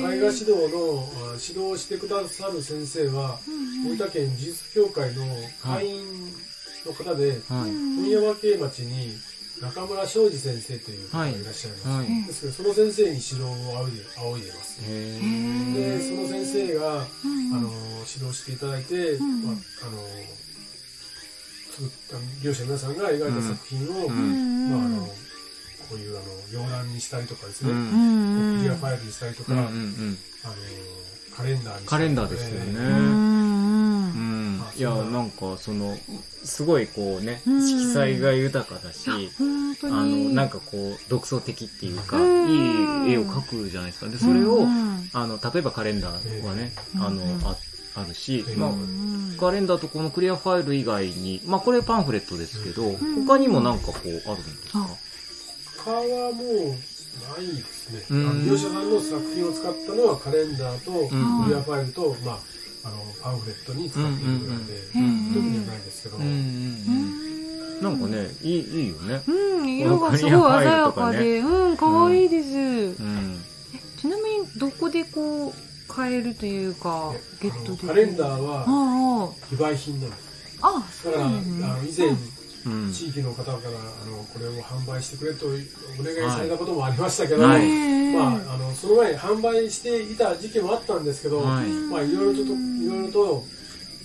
[0.01, 3.39] 画指導のあ指導をしてくださる先生は、
[3.87, 5.23] 大分県美術協会の
[5.63, 6.03] 会員
[6.89, 7.39] の方で、はい。
[7.47, 9.15] 本山系町に
[9.61, 12.25] 中村昌司先生という方がいらっしゃいます、はい。
[12.27, 14.81] ですけどその先生に指導を仰いで仰いでます。
[14.83, 17.05] へでーその先生が、あ
[17.57, 17.71] の
[18.05, 19.55] 指導していただいて、んまあ、
[19.87, 20.03] あの
[21.71, 30.17] 作った業者の皆さんが描いた作品を、うんまあ、あのこういうあの洋覧にしたりとかですね、うんクリアファイルにしたりとか、うんうんうん。
[30.43, 30.53] あの
[31.35, 33.54] カレンダーにしたりとかカレンダーですよね。
[34.77, 35.97] いや、なんかその、
[36.43, 37.67] すごいこうね、うん。
[37.67, 40.35] 色彩が豊かだし、あの、に。
[40.35, 42.49] なんかこう、独創的っていうか、うん。
[42.49, 44.09] いい絵を描くじゃないですか。
[44.09, 47.55] で、それをう、んあの、例えばカレンダーはね、うんあのうん、あ
[47.95, 49.37] あるしう、んまあ、うん。
[49.39, 54.87] カレンダーとこのクリアファイル以外に、まあこれパンフレットですけど、ん他にもなんかこうあるんですか？
[55.85, 58.29] 他はもうないですね、うん。
[58.29, 61.43] あの業者さんの作品を使ったのはカレンダーとん。
[61.43, 62.39] クリアファイルと、まあ、
[62.85, 67.81] あのパンフレットに使っているぐらいで、うん特にはないですけど、うんうんうん。
[67.81, 69.21] なんかね、いい、いいよね。
[69.27, 72.47] うん、色がすごい鮮やかで、うん、可愛いです。
[72.57, 73.41] うん。
[73.97, 75.53] ちなみに、どこでこう、
[75.87, 77.87] 買えるというか、ゲットできる？
[77.87, 82.09] カレンダーはあ非売品なんですあ、ああ、だそうから、なんだあの以前、
[82.65, 82.91] うん。
[82.91, 83.61] 地域の方からあ
[84.09, 85.49] のこれを販売してくれとお
[86.03, 87.67] 願いされたこともありましたけど、はい。
[88.13, 91.67] まあ、あのその前に販売していた時期もあったんですけど、はい。
[91.67, 93.43] まあ、いろいろといろいろと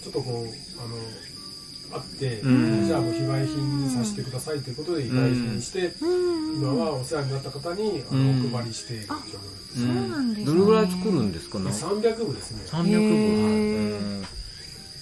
[0.03, 0.47] ちょっとこう
[0.83, 2.87] あのあって、うん。
[2.87, 8.55] じゃあもう非売品にさせてくださいということで非売品にして、うん、今はお世話になった方にあの、うん。
[8.55, 9.29] お配りしている状況で
[9.75, 10.47] す、そうなんですね。
[10.47, 12.63] どれぐらい作るんですかね？300部ですね。
[12.67, 13.99] 300部、へー。
[13.99, 14.40] うん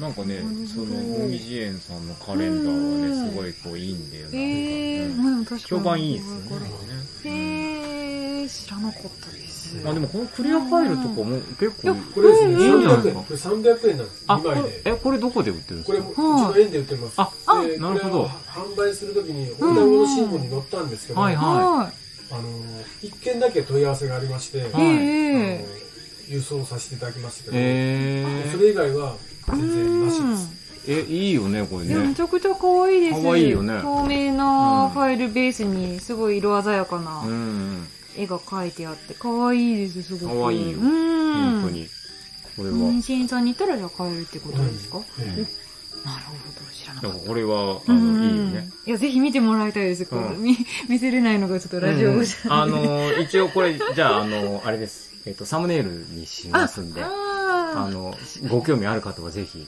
[0.00, 0.40] なんかね
[0.72, 4.30] そのもみじ園さんのカレンダーはねすごいこういいんだよな。
[4.30, 5.60] んかまあ、確かに。
[5.62, 6.34] 評判いいですよ
[7.32, 8.48] ね。
[8.48, 9.76] 知らなかったです。
[9.84, 11.24] あでもこのクリアファイルとかも
[11.58, 13.18] 結構これですね、いいんじゃない300ですか？
[13.18, 15.92] 円これ300円なんですあ2枚こでれえこれどこで売ってるんですか？
[15.92, 17.14] これもうちの園で売ってます。
[17.18, 18.24] あでなるほど。
[18.26, 21.92] 販売するときに、大田物新聞に載ったんですけど、はいはは
[22.30, 22.42] あの、
[23.02, 24.60] 一件だけ問い合わせがありまして、い。
[24.62, 24.72] はい。
[24.74, 24.82] あえ
[25.34, 25.64] のえ
[26.28, 29.16] 郵送させていただきましたけど、えそれ以外は
[29.56, 30.90] 全然なしです。
[30.90, 33.22] ー、えいいよねこれいや、めねちゃくちゃ可愛いです。
[33.22, 33.80] 可愛いよね。
[33.82, 37.86] 透明なファイルベースに、すごい色鮮やかうなん。
[38.16, 40.40] 絵が描いてあって、可愛いです、すごく。
[40.40, 40.78] 可愛いよ。
[40.78, 41.60] うん。
[41.60, 41.70] 本当。
[41.70, 41.86] に。
[42.56, 42.76] これは。
[42.76, 44.98] 妊娠さんに行ったらじゃあ買えるってことですか？
[45.20, 45.68] ええ
[46.06, 47.28] なるほど知らなだかった。
[47.28, 48.20] これは、あうん。
[48.20, 48.70] の、いいよね。
[48.86, 50.06] いやぜひ見てもらいたいです、
[50.38, 50.56] 見
[50.88, 55.07] 見せれないのがちょっとラジオうんじゃあの、一応これ、じゃあ、あの、あれです。
[55.26, 58.16] えっと、サムネイルにしますんで、ああの、
[58.48, 59.66] ご興味ある方はぜひ、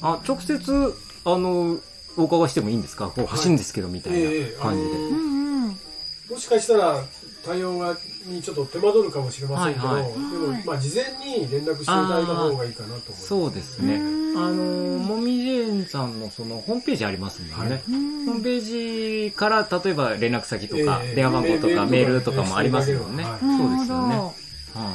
[0.00, 1.78] あ、直接、あの、
[2.16, 3.06] お伺いしてもいいんですか？
[3.06, 6.34] こう欲しいんですけど、みたいええな感じで。
[6.34, 7.04] もしかしたら
[7.44, 7.96] 対応が
[8.26, 10.12] にちょっと手間取るかもしれませんけど、はいはい。
[10.12, 13.26] でも、まあ、事前に連絡していただいた方がいいかなと思います。
[13.28, 13.94] そうですね。
[13.94, 14.44] うん。
[14.44, 14.54] あの、
[14.98, 17.56] もみじ園さんのその、ホームページありますもんね。
[17.56, 17.82] はい。
[17.88, 21.14] うんホームページから、例えば連絡先とか、ええ。
[21.14, 23.22] 電話番号とか、メールとかもありますもんね。
[23.24, 23.40] はい。
[23.56, 24.47] そうですよね。
[24.74, 24.94] はどい。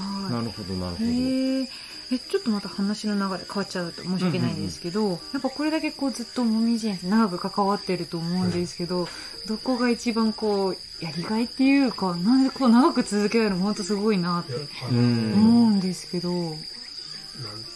[0.00, 0.32] はい。
[0.32, 1.10] なるほど、なるほど。
[1.10, 1.68] へえ
[2.12, 9.06] えちょっとまた話の流れ変わっちゃうと申し訳ないんですけど、やっぱこれだけこうずっともみじ園長く関わってると思うんですけど、
[9.46, 14.54] どこが一番こうやりがいっていうかなんでこう長く続けられるの本当すごいなって
[14.90, 16.58] 思うんですけど、なんてい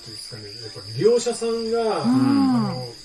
[0.09, 2.57] うんですかね、やっぱり利用者さんが、うん。
[2.57, 3.04] あのえ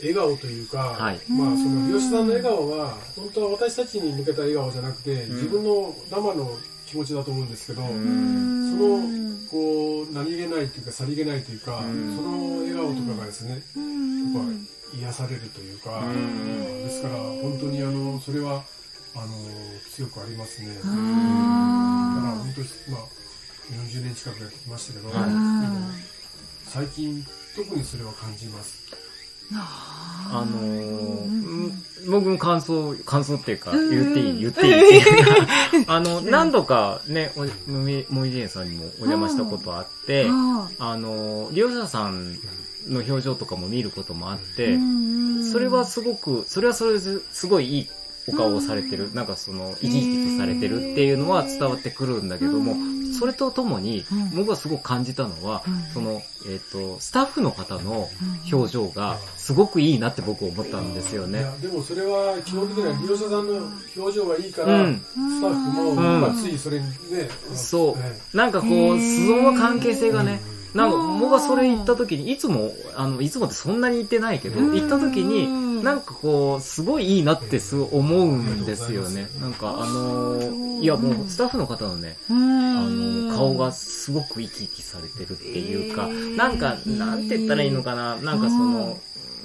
[0.00, 1.20] 笑顔というか、はい。
[1.28, 7.86] まあ、その利用者さんの笑顔は、本当は私たちに向けた笑顔じゃなくて、自分の生の気持ちだと思うんですけど、ん。
[7.86, 12.16] そうんの、こう、何気ないというか、さりげないというか、うん。
[12.16, 14.34] その笑顔とかがですね、うん。
[14.34, 14.44] やっ
[14.92, 16.84] ぱ癒されるというか、うん。
[16.84, 18.64] ですから、本当にあの、それは、
[19.14, 19.26] あの、
[19.92, 20.68] 強くありますね。
[20.74, 23.04] だからあ本当に、まあ、
[23.70, 25.10] 40年近くやってきましたけど、
[26.66, 29.09] 最近特にそれは感じます。
[29.54, 31.10] あのー
[32.08, 33.90] 僕も感想、感想っていうか、うん。
[33.90, 35.22] 言っていい、言っていいってい
[35.82, 42.38] うか、 あの、何度かね、おもみ、じ園さんにもお邪魔したことあって、ああの、利用者さん
[42.88, 47.00] の表情とかも見ることもあって、ーそれはすごく、それはそれで
[47.32, 47.88] すごいいい
[48.32, 52.76] お顔をされてる、なんかその、生き生きとされてるっていうのは伝わってくるんだけども、
[53.12, 58.08] それとともにうん、僕がすごく感じたのはうん、その、えっと、スタッフの方の
[58.50, 61.44] 表情がすごくいいなって僕思ったんですよね。
[61.60, 65.00] でもそれは基本的には利用者さんの表情がいいから、うん。
[65.00, 66.20] スタッフも、うん。
[66.20, 67.94] まあ、ついそれにね、そう。
[67.98, 70.40] えなんかこう、へー素の関係性がね、
[70.74, 74.74] なんかうん僕がそれ言った時に、いつも、あの、いつもってそんなに言ってないけど、うん。
[74.74, 79.28] 行った時に、なんかこう、すごいいいなってすごい思うんですよね。
[79.40, 88.98] なんかあのーいやもうスタッフの方のね、あの、顔がすごく生き生きされてるっていうか、なんか、なんて言ったらいいのかな、なんかその、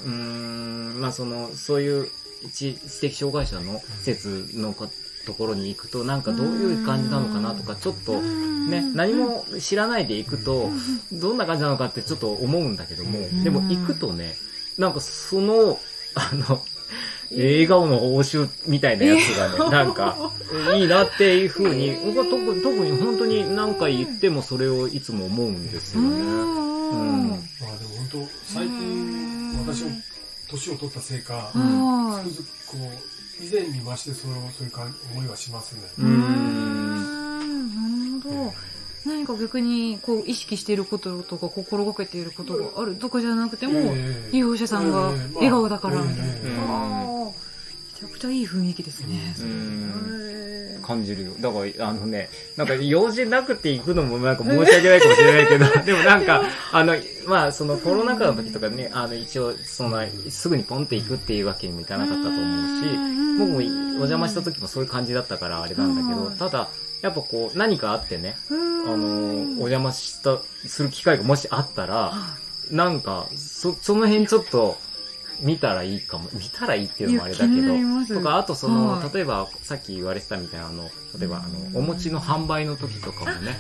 [0.05, 0.11] うー。
[0.11, 2.09] ん、まあその、そういう
[2.53, 4.87] 知知的障害者の施設のか
[5.25, 10.69] ところに行くと、なんかどういう感じなのかなとか、ちょっと、ね、何も知らないで行くと、
[11.11, 14.35] どんな感じなのかってちょっと思うんだけども、でも行くとね、
[14.77, 15.79] なんかその、
[16.15, 16.63] あの、
[17.31, 20.31] 笑顔の応酬みたいなやつがね、なんか、
[20.75, 26.07] いいなっていうふうに、僕は特に、特に本当に何回言ってもそれをいつも思うんですよね。
[26.07, 27.35] うんま
[27.73, 29.91] あでも本当最近私も
[30.47, 32.91] 年を取ったせいか、はいつくづくこ
[33.41, 35.81] う以前に増してそのそういう感思いはしますね。
[35.97, 37.39] うーん。
[38.21, 38.53] なるほど。
[39.05, 44.29] 何か逆にこう意識していることとか心がけていることがあるとかじゃなくても、ええ。
[44.33, 47.31] 利用者さんが笑顔だからみたいな。
[48.05, 49.35] ゃくちゃいい雰囲気ですね。
[50.85, 51.31] 感じるよ。
[51.39, 62.85] だから、あのね、なんか用事なくて行くのもなんか申し訳ないかもしれないけど、 でもなんか、あの、まあ、そのコロナ禍の時とかね、あの、一応、その、すぐにポンって行くっていうわけにもいかなかったと思うし、
[63.39, 63.61] 僕もお
[64.05, 66.37] 邪魔した時もそういう感じだったからあれなんだけど、うん。
[66.37, 66.69] ただ、
[67.01, 68.93] やっぱこう、何かあってね、うん。
[68.93, 69.07] あの、
[69.63, 72.13] お邪魔した、する機会がもしあったら、
[72.71, 74.77] なんか、そ、その辺ちょっと、
[75.39, 76.29] 見たらいいかも。
[76.33, 77.75] 見たらいいっていうのもあれだけど。
[78.07, 79.13] とか、あとその、はい。
[79.13, 83.57] 例えば、さっき言われてたみたいな、あの、例えば、あの、お餅の販売の時とかもね、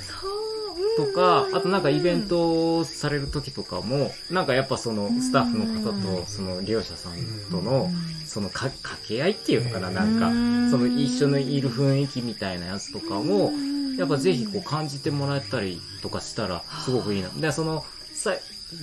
[0.97, 7.13] とか、あとなんかイベントをされる時とかも、なんかやっぱその、スタッフの方と、その、利用者さん
[7.51, 7.91] との、
[8.25, 10.31] そのか、掛け合いっていうのかな、なんか、
[10.69, 13.51] その一緒にいる雰囲気みたいなやつとかも、
[13.97, 17.29] やっぱぜひこう感じてもらえたりとかしたらすごくいいな。
[17.29, 18.33] で、その、さ、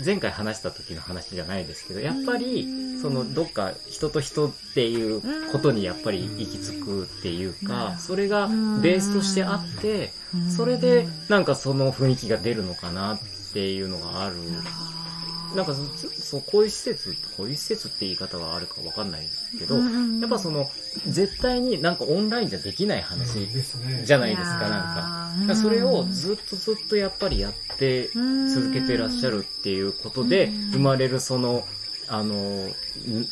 [0.04, 10.12] 前回話した時の話じゃないですけど、やっぱり、そのどっか人と人っていうことにやっぱり行き着くっていうか、それがベースとしてあって、
[10.54, 13.18] それでなんかその雰囲気が出るのかなっ
[13.52, 14.36] ていうのがある。
[15.54, 19.82] なんかそ、そう、こういう施設、こういう施設って言い方はあるかわかんないですけど、や
[20.26, 20.70] っぱその、
[21.06, 24.02] 絶対になんかオンラインじゃできない話ですね。
[24.06, 25.21] じゃないですか、なんか。
[25.54, 31.66] それをずっとずっとやっぱりやって続けてらっしゃるっていうことで、生まれるその、
[32.08, 32.74] あの、ん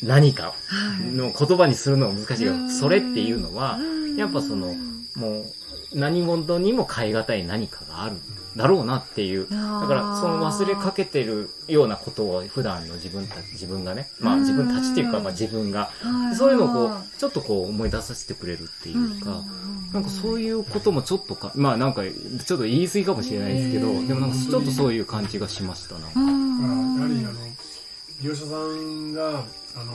[0.03, 0.55] 何か
[1.01, 3.79] の言葉にするのは難しいけど、それっていうのは、
[4.17, 4.75] やっぱその、
[5.15, 5.45] もう、
[5.95, 8.19] 何事にも変え難い何かがあるっ
[8.57, 9.47] だろうなっていう。
[9.49, 15.91] だだから、その忘れかけてるようなことを普段の自分たち、自分がね、まあ自分たちっていうか、まあ自分が、
[16.37, 16.55] そうい。
[16.55, 19.43] うのをこう、ちょっとこう思い出させてくれるっていうか、
[19.93, 26.01] なんかそういうこともちょっとか、まあなんか、ちょっと言い過ぎかもしれないですけど、でもなんかちょっとそういう感じがしましたな。
[26.01, 27.33] だからやはりあの
[28.21, 29.95] 利用者さんがあの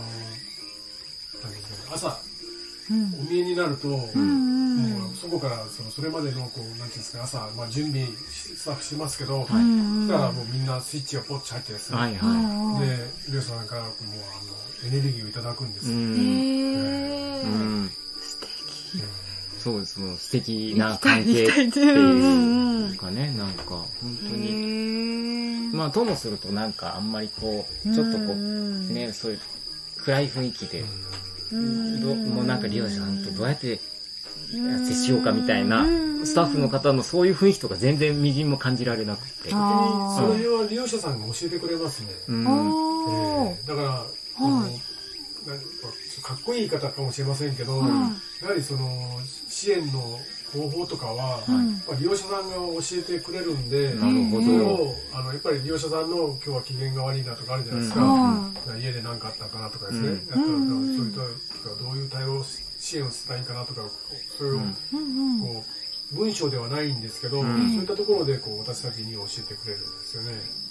[1.93, 2.17] 朝
[2.89, 15.89] お見えになると、もうそこからそのそれまでのこうなんていうんですか朝、まあ、準備スタッフしてますけど、そしたらもうみんなスイッチがポッチ入ってですね、はいはで利用者さんからもうあのエネルギーをいただくんです。
[15.89, 16.01] よ、ん。
[16.01, 16.03] う
[17.85, 17.89] ん。
[18.21, 19.03] 素敵。
[19.59, 19.99] そうです。
[19.99, 23.63] もう素敵な関係っていうかね、なんか
[24.01, 25.71] 本当に。
[25.73, 29.39] まあともするとなんかあんまりこう、ちょっとこう、ね、そういう
[30.03, 30.87] 暗い雰囲気で、ど
[31.51, 32.61] もうなん。
[32.61, 33.17] か利用者さん。
[33.23, 33.79] とどうやって
[34.87, 35.85] 接しようかみたいな、
[36.25, 38.49] スタッフの方のそういう雰囲気とか全然みじん。
[38.49, 39.49] も感じられなくて。
[39.49, 41.19] その辺は利用者さん。
[41.19, 42.43] が教えてくれますね、うん。
[42.43, 44.05] えーだから、
[44.37, 44.69] あのなん。
[44.69, 44.77] か
[46.23, 47.55] かっこいい言い方かもしれません。
[47.55, 50.19] けど、やはりその支援の
[50.53, 54.95] 方法とかは、まあ利用者さんが教えてくれるんで、なるほど。
[55.13, 60.15] あのやっぱり利用者さんの今日は機嫌が悪いなとかあるじゃないですか、うん家で何かあったかなとかですね、うん。
[60.15, 63.81] やったらそういう人がどういう対応し支援をしたらいいかなとか
[64.37, 64.63] それをこ
[66.13, 67.71] う文章ではないんですけど、うん。
[67.71, 70.64] そういったところでこう私たちに教えてくれるんですよね。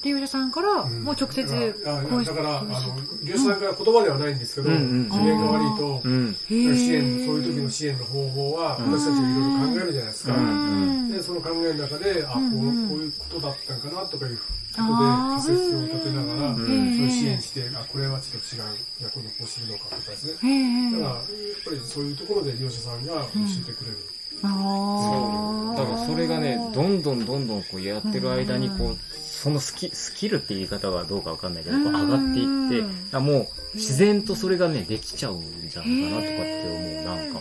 [0.00, 2.70] あ利用者さんからもう直接うだからあの
[3.22, 6.36] 利用者さんから言葉ではないんですけど、機嫌が悪いと、うん。
[6.48, 6.54] 支
[6.94, 14.42] 援そういう時の支援の方法は私たちがいろいろ考えるじゃないですか、うんでその考えの中であこうこういうことだったんかなとかいうこ
[14.76, 14.88] とで
[15.34, 16.56] 仮説を立てながら、ん。
[16.56, 18.62] そういう支援してあこれはちょっと違う
[19.00, 20.92] いや今度こうしてるのかとかですね。
[20.92, 21.24] だからやっ
[21.64, 23.28] ぱりそういうところで利用者さんが教
[23.60, 23.96] えてくれる、
[24.42, 25.76] そう。
[25.76, 28.98] だからそれがね、どんどんどんどんこうやってる間にこう、
[29.40, 37.40] そのスキスキルって言い方はどうかわかんないけど、こう上がっていって、だからもう自然とそれがね、できちゃうんじゃないかなとかって思う、なんか。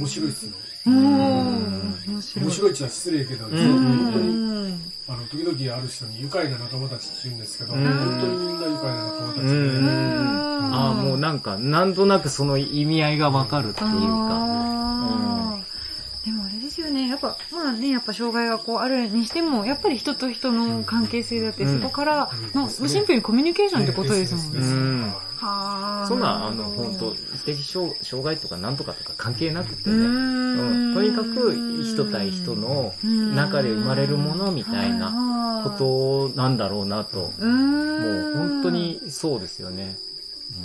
[0.00, 0.52] 面白いですね。
[0.84, 2.44] 面白い。
[2.44, 3.50] 面白いっちゃ失礼けど、ん。
[3.50, 4.74] 本当に
[5.06, 7.84] あの時々ある人に愉快な仲間たちって言うんですけど、うん。
[7.84, 10.74] 本当にみんな愉快な仲間たちで、うん。
[10.74, 13.96] ああ、もうなんか、なんとなくその意味合いがわかるっていうか。
[14.00, 21.80] あーでもあれですよねやっぱまあねやっぱ障害がこうあるにしてもやっぱり人と人の関係性だって、うん。
[21.80, 22.68] そこからの、うん。
[22.70, 24.58] シンプルにコミュニケーションってことですもんね。
[24.58, 25.12] うん。
[25.36, 26.04] は。
[26.08, 30.06] そんな、あの、本当知的障障害とかなんとかとか関係なくてうね。
[30.06, 30.94] ーん。
[30.94, 32.92] とにかく人対人の
[33.34, 37.18] 中で生まれるものみたいななことなんだろうなと。
[37.18, 39.96] もう本当にそうですよね。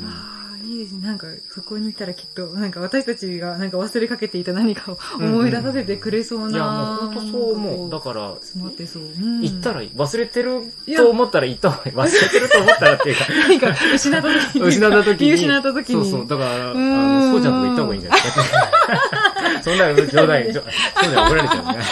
[0.03, 7.89] ああいいですねなんかそこに行ったらきっとなんか私たちがなんか忘れかけていた何かを思い出させてくれそうな、いや、もう本当そう思う。
[7.89, 10.61] だかから、詰まってそう、うん行ったらいい、忘れてる
[10.95, 11.95] と思ったら行った方がいい。
[11.95, 15.27] 忘れてると思ったらっていうか、何 か失った時に失った時に。
[15.27, 16.27] 見失った時にそうそう。
[16.27, 18.43] だから、あんの、そうちゃんとこ行った方がいいんじゃないですか。
[19.63, 21.83] そんなの冗談、冗そうじゃ怒られちゃうね。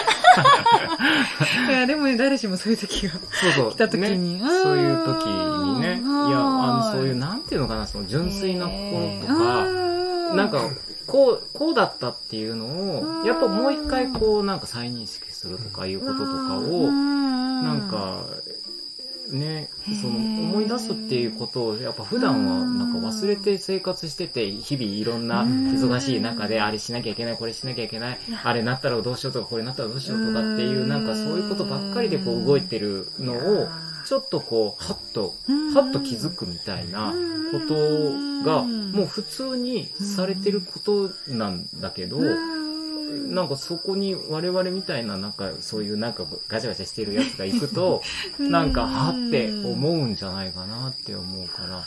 [1.69, 3.71] いやでもね誰しもそういう時がそうそう。
[3.71, 4.36] 来た時に。
[4.36, 4.39] ね。
[4.39, 5.88] そういう時にね。
[5.88, 10.69] いや、あの、はいそういう、なんていうのかな、その純粋な心とか、かなんか、
[11.08, 12.65] こう、こうだったっていうの
[13.21, 18.23] を、やっぱもう一回こう、なんか再認識するとかいうこととかを、なんか、
[19.31, 19.69] ね、
[20.01, 33.67] その思い出すっていうことをやっぱ普段はなんか忘れて生活してて日々いろんな忙しい中であれしなきゃいけないこれしなきゃいけないあれなったらどうしようとかこれなったらどうしようとかっていうなんかそういうことばっかりでこう動いてるのを
[34.05, 35.33] ちょっとこうハッと
[35.73, 37.13] ハッと気づくみたいな
[37.51, 37.75] こと
[38.47, 42.19] がもう普通にされてることなんだけど
[43.15, 48.01] なんかそこに我々みたいななんかそういうなんかガチャガチャしてるやつが行くと
[48.39, 51.84] なんかはって思うんじゃないかなって思うから。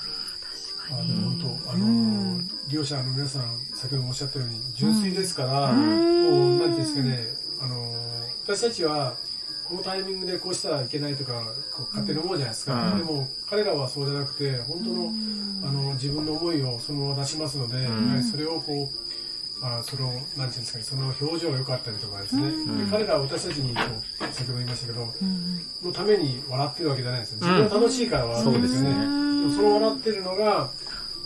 [0.90, 3.42] あの本当あの、利用者の皆さん
[3.74, 7.28] 先ほどもおっしゃったように純粋ですから、もうなんていうんですかね
[7.60, 7.92] あの
[8.46, 9.14] 私たちは
[9.68, 11.42] このタイミングでこうしたらいけないとか
[11.76, 12.98] こう勝手に思うじゃないですか、うん。
[12.98, 15.12] でも彼らはそうじゃなくて本当の,、
[15.68, 17.82] あの自分の思いをそのまま出しますので、ん。
[17.82, 19.17] やはりそれをこう
[19.60, 22.84] あそのなんていうんですかねその表情が良かったりとかですね、ん。
[22.84, 23.82] で彼らは私たちにこ
[24.20, 25.08] う先ほど言いましたけど、
[25.82, 29.18] のために笑ってるわけじゃないですよ自分が楽しいから笑ってるんですよね、そうですね。
[29.40, 30.70] でもその笑ってるのが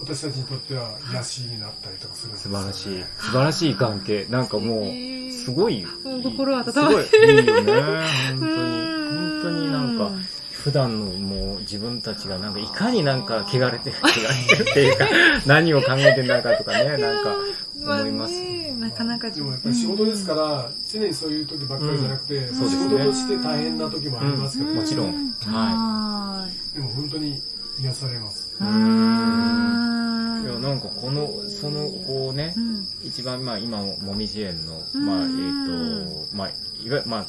[0.02, 3.04] 私たちにとっては癒しになったりとかするんですよ素晴らしい。
[3.18, 4.26] 素晴らしい関係。
[4.28, 5.86] なんかもう、すごい。
[6.04, 6.64] もう心温まる。
[6.64, 7.40] すごい。
[7.40, 7.72] いいよね。
[8.30, 8.92] 本当に。
[9.12, 10.10] 本当になんか、
[10.50, 14.06] 普段のもう自分たちがなんかいかになんか汚れてる、汚
[14.50, 15.06] れてるっていうか、
[15.46, 17.36] 何を考えてんだかとかね、なんか、
[17.84, 18.32] 思います。
[18.34, 24.76] ねなかなかでもやっぱり仕事ですから、常にそういう時ばっかりじゃなくて、そうですね仕事として大変な時もありますけど、うん。
[24.76, 25.32] もちろん。
[25.40, 27.40] はでも本当に
[27.80, 28.56] 癒されます。
[28.60, 28.64] い。
[28.64, 30.44] ううん。
[30.44, 32.88] いや、なんかこの、その、こうねう、ん。
[33.04, 35.06] 一番、まあ今、もみじ園の、うん。
[35.06, 35.28] まあ、えっ、
[36.28, 37.26] と、まあ、いわゆる、まあ、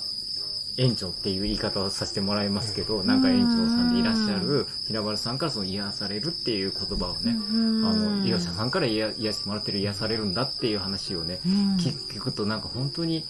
[0.78, 7.86] 園長っていう言い方をさせてもらいますけど、なんか園長さんでいらっしゃる平原さんからその癒されるっていう言葉をね、うん。
[7.86, 11.51] あの、利用者さんから癒癒してもらってる癒されるんだっていう話をね、うん。
[11.78, 13.26] 聞聞くとなんか本当に、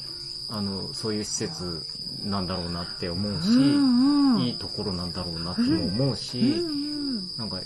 [0.49, 1.85] あの、そういう施設
[2.23, 6.63] なんだろうなって思うし、いいところなんだろうなっても思うし、
[7.37, 7.59] なんか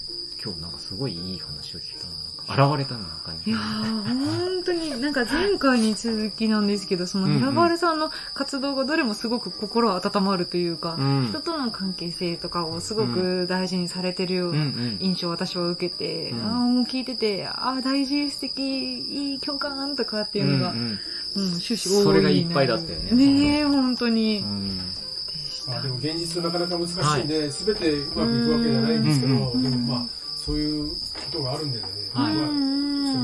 [0.43, 2.11] 今日なんかすごいいい話を聞いたの。
[2.13, 2.16] な
[2.49, 3.39] 現れたの中に。
[3.45, 11.27] いやー本当になんか前回に続きなんですけどその平原さんの活動がどれもすごく心温まるというか、うん。
[11.29, 14.59] 人との関係性とかをすごく大事にされてるよううんう。
[14.59, 14.97] なん。
[14.99, 16.45] 印象を私は受けて、うん。
[16.45, 20.99] ああもう聞いててああ大事素敵いい共感とかっていうのが、うん
[21.35, 21.53] うん。
[21.53, 24.79] うん、終始多いそれがいっぱいだったよねねえ本当に、うん。
[25.67, 29.63] あ、でも現実なかなか難しいんで、すべてうまくいくわけじゃないんですけど、うん。
[29.63, 30.16] でもまあ、
[30.47, 30.95] そういうこ
[31.29, 31.83] とがあるんでね、
[32.13, 32.33] はい。
[32.33, 32.47] それ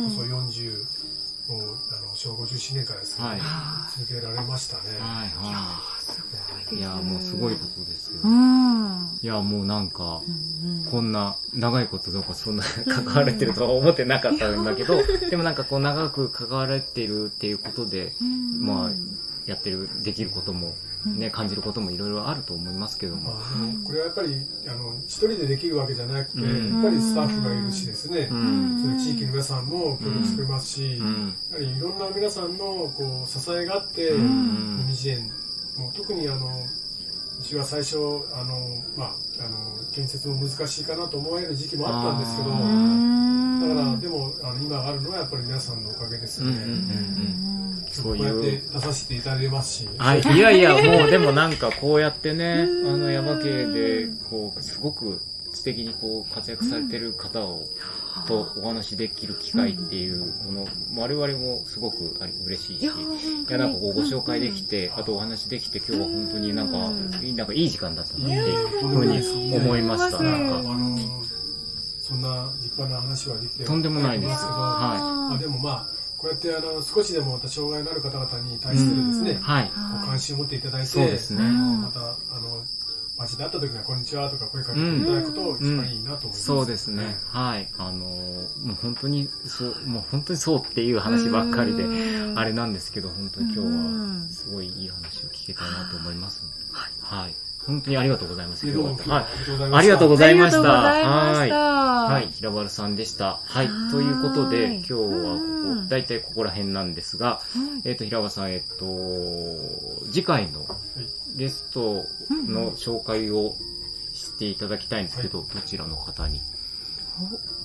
[0.04, 3.40] こそ40、もうあの昭和57年からですね、はい。
[3.98, 4.84] 続けられましたね。
[5.00, 6.80] はいはすごいですい。
[6.80, 8.20] いや、もうすごいことですよ。
[8.26, 8.28] う。
[8.28, 9.20] ん。
[9.22, 10.84] いや、もうなんか、うんうん。
[10.84, 18.66] こんな長いことどうかそんな関われてるとは思ってなかったんだけど、 でもなんかこう長く関われてるっていうことで、うん。
[18.66, 18.90] まあ、
[19.46, 20.74] やってる、できることも、
[21.06, 23.34] ね、感じることもいろいろあると思いますけども。
[23.34, 24.36] まあ、でもこれはやっぱり
[24.68, 26.74] あの一人でできるわけじゃなくて、うん。
[26.84, 28.82] やっぱりスタッフがいるしですね、うん。
[28.82, 31.34] それ地域の皆さんも協力してくれますし、うん。
[31.52, 35.32] やはりいろんな皆さんのこう支えがあって、うもんみじ園
[35.78, 36.48] もう特にあの
[37.40, 37.98] うちは最初
[38.34, 39.58] あの、まあ、あの
[39.94, 47.44] 建設も難しいかなと思われる時期もあったんですけどあだーからでもあの今あるのはやっぱり皆さんのおかげですね、うんうんうん
[47.94, 48.62] そうこうやっていう。
[48.74, 50.22] 出させていただいてますし、はい。
[50.22, 52.66] いやいや、もうでもなんかこうやってね、あ
[52.98, 55.22] の、山系で、こう、すごく
[55.54, 57.64] 素敵にこう、活躍されてる方を、
[58.28, 62.94] とお話できる機会っていう、この、我々もすごくあれ嬉しいし、いいや
[63.50, 70.22] や、なんかこう、ご紹介できて、あとお話できて、今日は本当になんか、なんかいい時間だったなっていうふうに思いました。
[70.22, 70.64] なんか、
[72.02, 74.36] そんな立派な話はできてとんでもないです。
[74.36, 75.93] けど、はまあ、でもまあ
[76.24, 79.66] こうやってあの少しでもまた障害のある方々に対してですね、うんはい。
[79.66, 79.72] こ
[80.04, 82.64] う関心を持っていただいて、そうですねまたあの
[83.18, 87.18] 街で会った時には「こんにちは」とか声かけていただくと一番いいなと思います、そうですね。
[87.28, 87.68] はい。
[87.78, 91.84] あのーもう本当に、そう、もう本当にそうっていう話ばっかりで、
[92.36, 96.44] あれなんですけど、本当に今日は、すごいいい話を聞けたなと思います。
[97.02, 97.36] はい。
[97.66, 98.68] 本当にありがとうございます。
[98.68, 99.16] 今日は。
[99.18, 99.24] はい。
[99.72, 100.90] はありがとうございましたありがとうございました。
[100.90, 102.14] ありがとうございましたはい。
[102.14, 102.28] はい。
[102.28, 103.40] 平原さんでした。
[103.46, 103.68] はい。
[103.92, 107.42] ということで、はい今日はこうんこ、だいたいここら辺なんですが、
[107.86, 108.86] えっ、と、平原さん、えっ、と、
[110.12, 110.66] 次回の
[111.36, 112.06] ゲスト
[112.48, 113.56] の紹介を
[114.14, 116.42] していただきたいんですけど、どちらの方に？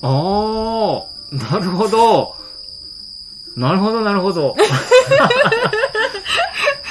[0.02, 2.36] ああ、なるほど。
[3.56, 4.54] なるほど、なるほど。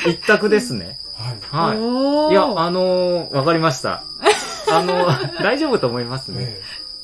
[0.06, 1.00] 一択ですね。
[1.18, 1.38] はい。
[1.76, 2.32] はい。
[2.32, 4.04] いや、あのーわかりました。
[4.72, 5.08] あの、
[5.42, 6.60] 大丈夫と思いますね。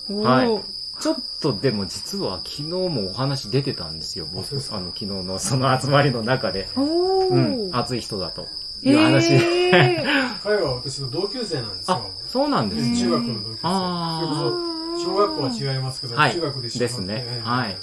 [0.10, 1.02] はい。
[1.02, 4.28] ちょっとでも実は昨日もお話出てたんですよ。
[4.34, 6.70] 僕、あの、昨日のその集まりの中で。
[6.76, 8.48] おうん、ー熱い人だと
[8.84, 9.34] いう話。
[9.34, 10.04] え
[10.44, 12.98] 彼は私の同級生なんですあよ、そうなんですね。
[12.98, 13.60] 中学の同級生。
[13.64, 14.40] あー。
[14.40, 14.60] それこ
[15.00, 16.34] そ小学校は違いますけど、はい。
[16.34, 17.42] 中学で一緒ですね。
[17.44, 17.78] はい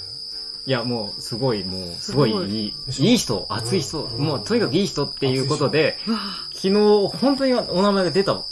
[0.65, 5.97] いや、もう、すごい、もう、すすごいごいいい、いい人、熱い人、うんもう、とにかくいい人っていうことで、
[6.53, 6.73] 昨日、
[7.17, 8.43] 本当にお名前が出た、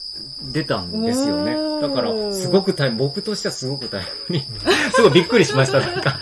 [0.51, 1.55] 出たんですよね。
[1.82, 4.45] だから、すごく大変、僕としてはすごく大変に、
[4.93, 6.20] すごいびっくりしました、なんか。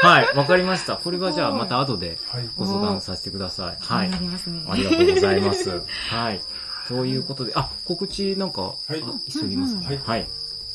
[0.00, 0.96] はい、わかりました。
[0.96, 3.76] これはじゃあ、また後ではいご相談させてください。
[3.80, 4.18] はい気にな。
[4.20, 4.62] りますね。
[4.68, 5.70] ありがとうございます。
[6.10, 6.40] はい。
[6.88, 10.26] ということで、あ、告知なんか、はいあ一緒にいますか、はいはい。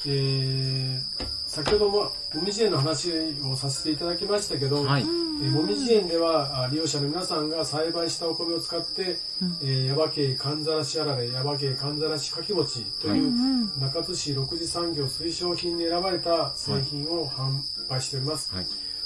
[0.06, 2.12] えー先ほどもも
[2.44, 3.12] みじ園の話
[3.44, 5.04] をさせていただきましたけど、はい。
[5.04, 9.58] えーもみじ園ではあ利用者の皆さんが栽培したお米を使って、うん。
[9.62, 13.80] えー、耶馬渓かんざらしあられ耶馬渓かんざらしかき餅とはいいう、うん。
[13.80, 18.66] 中津市6次産業推奨品に選ばれた製品を販売しております、はい。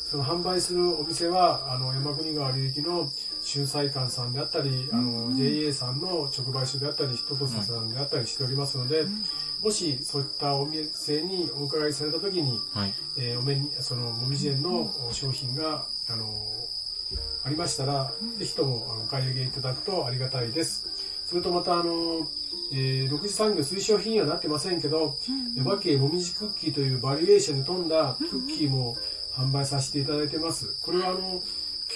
[0.10, 3.10] その販売するお店はあの山国川流域の
[3.54, 9.06] 春菜館さんであったり、あの JA さんの直売所であったり人とささんであったりしておりますので、
[9.64, 12.94] もしそういったお店にお伺いされた時に、はい。
[13.18, 16.26] えーお目にそのもみじ園の商品があの
[17.44, 20.86] ありましたら、ぜひともあのお買い上げいただくとありがたいです。
[21.26, 22.28] それとまたあの、
[22.74, 25.16] えー、6次産業推奨品にはなってませんけど、
[25.56, 28.98] 耶馬渓もみじクッキーというバリエーションに富んだクッキーも
[29.34, 30.76] 販売させていただいてます。
[30.82, 31.42] これはあの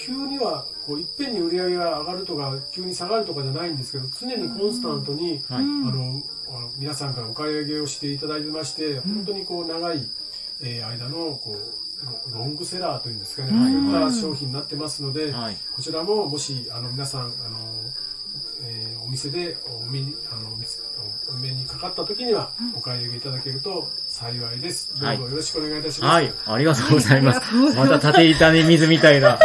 [0.02, 5.58] 急にはこういっぺんに売り上げが上がるとか急に下がるとかじゃないんですけど常にコンスタントに、はい。
[5.58, 10.06] あのあの皆さんからお買い上げをしていただいてまして本当にこう長い、
[10.62, 15.56] えー間のこうロロングセラーというんですかね、うんそういった商品になってますので、はい。
[15.76, 17.30] こちらももしあの皆さんあの、
[18.66, 20.50] えーお店でお目にあの
[21.30, 24.90] お目にかかった時にはお買い上げいただけると幸いです。
[24.90, 26.12] どうぞはいよろしくお願いいたします。
[26.12, 26.32] はい。
[26.46, 27.40] ありがとうございます。
[27.40, 29.38] はいありがとうございまますた縦板に水みたいな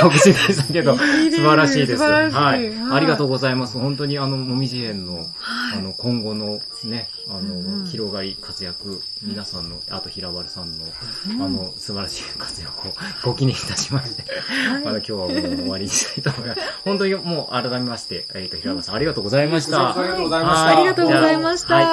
[0.00, 2.02] 告知でしたけど、素晴らしいです。
[2.02, 2.30] はい。
[2.30, 3.78] はいありがとうございます。
[3.78, 10.84] 本当にあの、もみじ園の、はいあの、今後のね、あの、広がり、活躍、皆さんの、あと平原さんの、
[11.30, 12.92] うんあの、素晴らしい活躍を
[13.24, 16.60] ご記念いたしまして、はいあの、今日はもう終わりにしたいと思います。
[16.84, 19.98] 本当にもう改めまして、えっ、と、平原さんありがとうございました。
[19.98, 20.64] ありがとうございました。
[20.64, 21.84] はいありがとうございましたはい。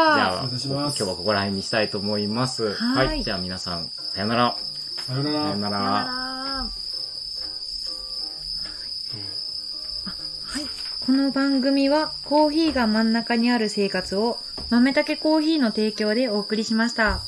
[0.57, 2.73] じゃあ、今日はここら辺にしたいと思います。
[2.73, 3.05] は。
[3.05, 4.57] はいいじゃあ皆さん、さよなら。
[5.07, 5.43] さよなら。
[5.43, 6.36] さよなら。
[11.07, 14.39] この番組はコーヒーが真ん中にある生活を
[14.69, 17.21] 豆たけコーヒーの提供でお送りしました。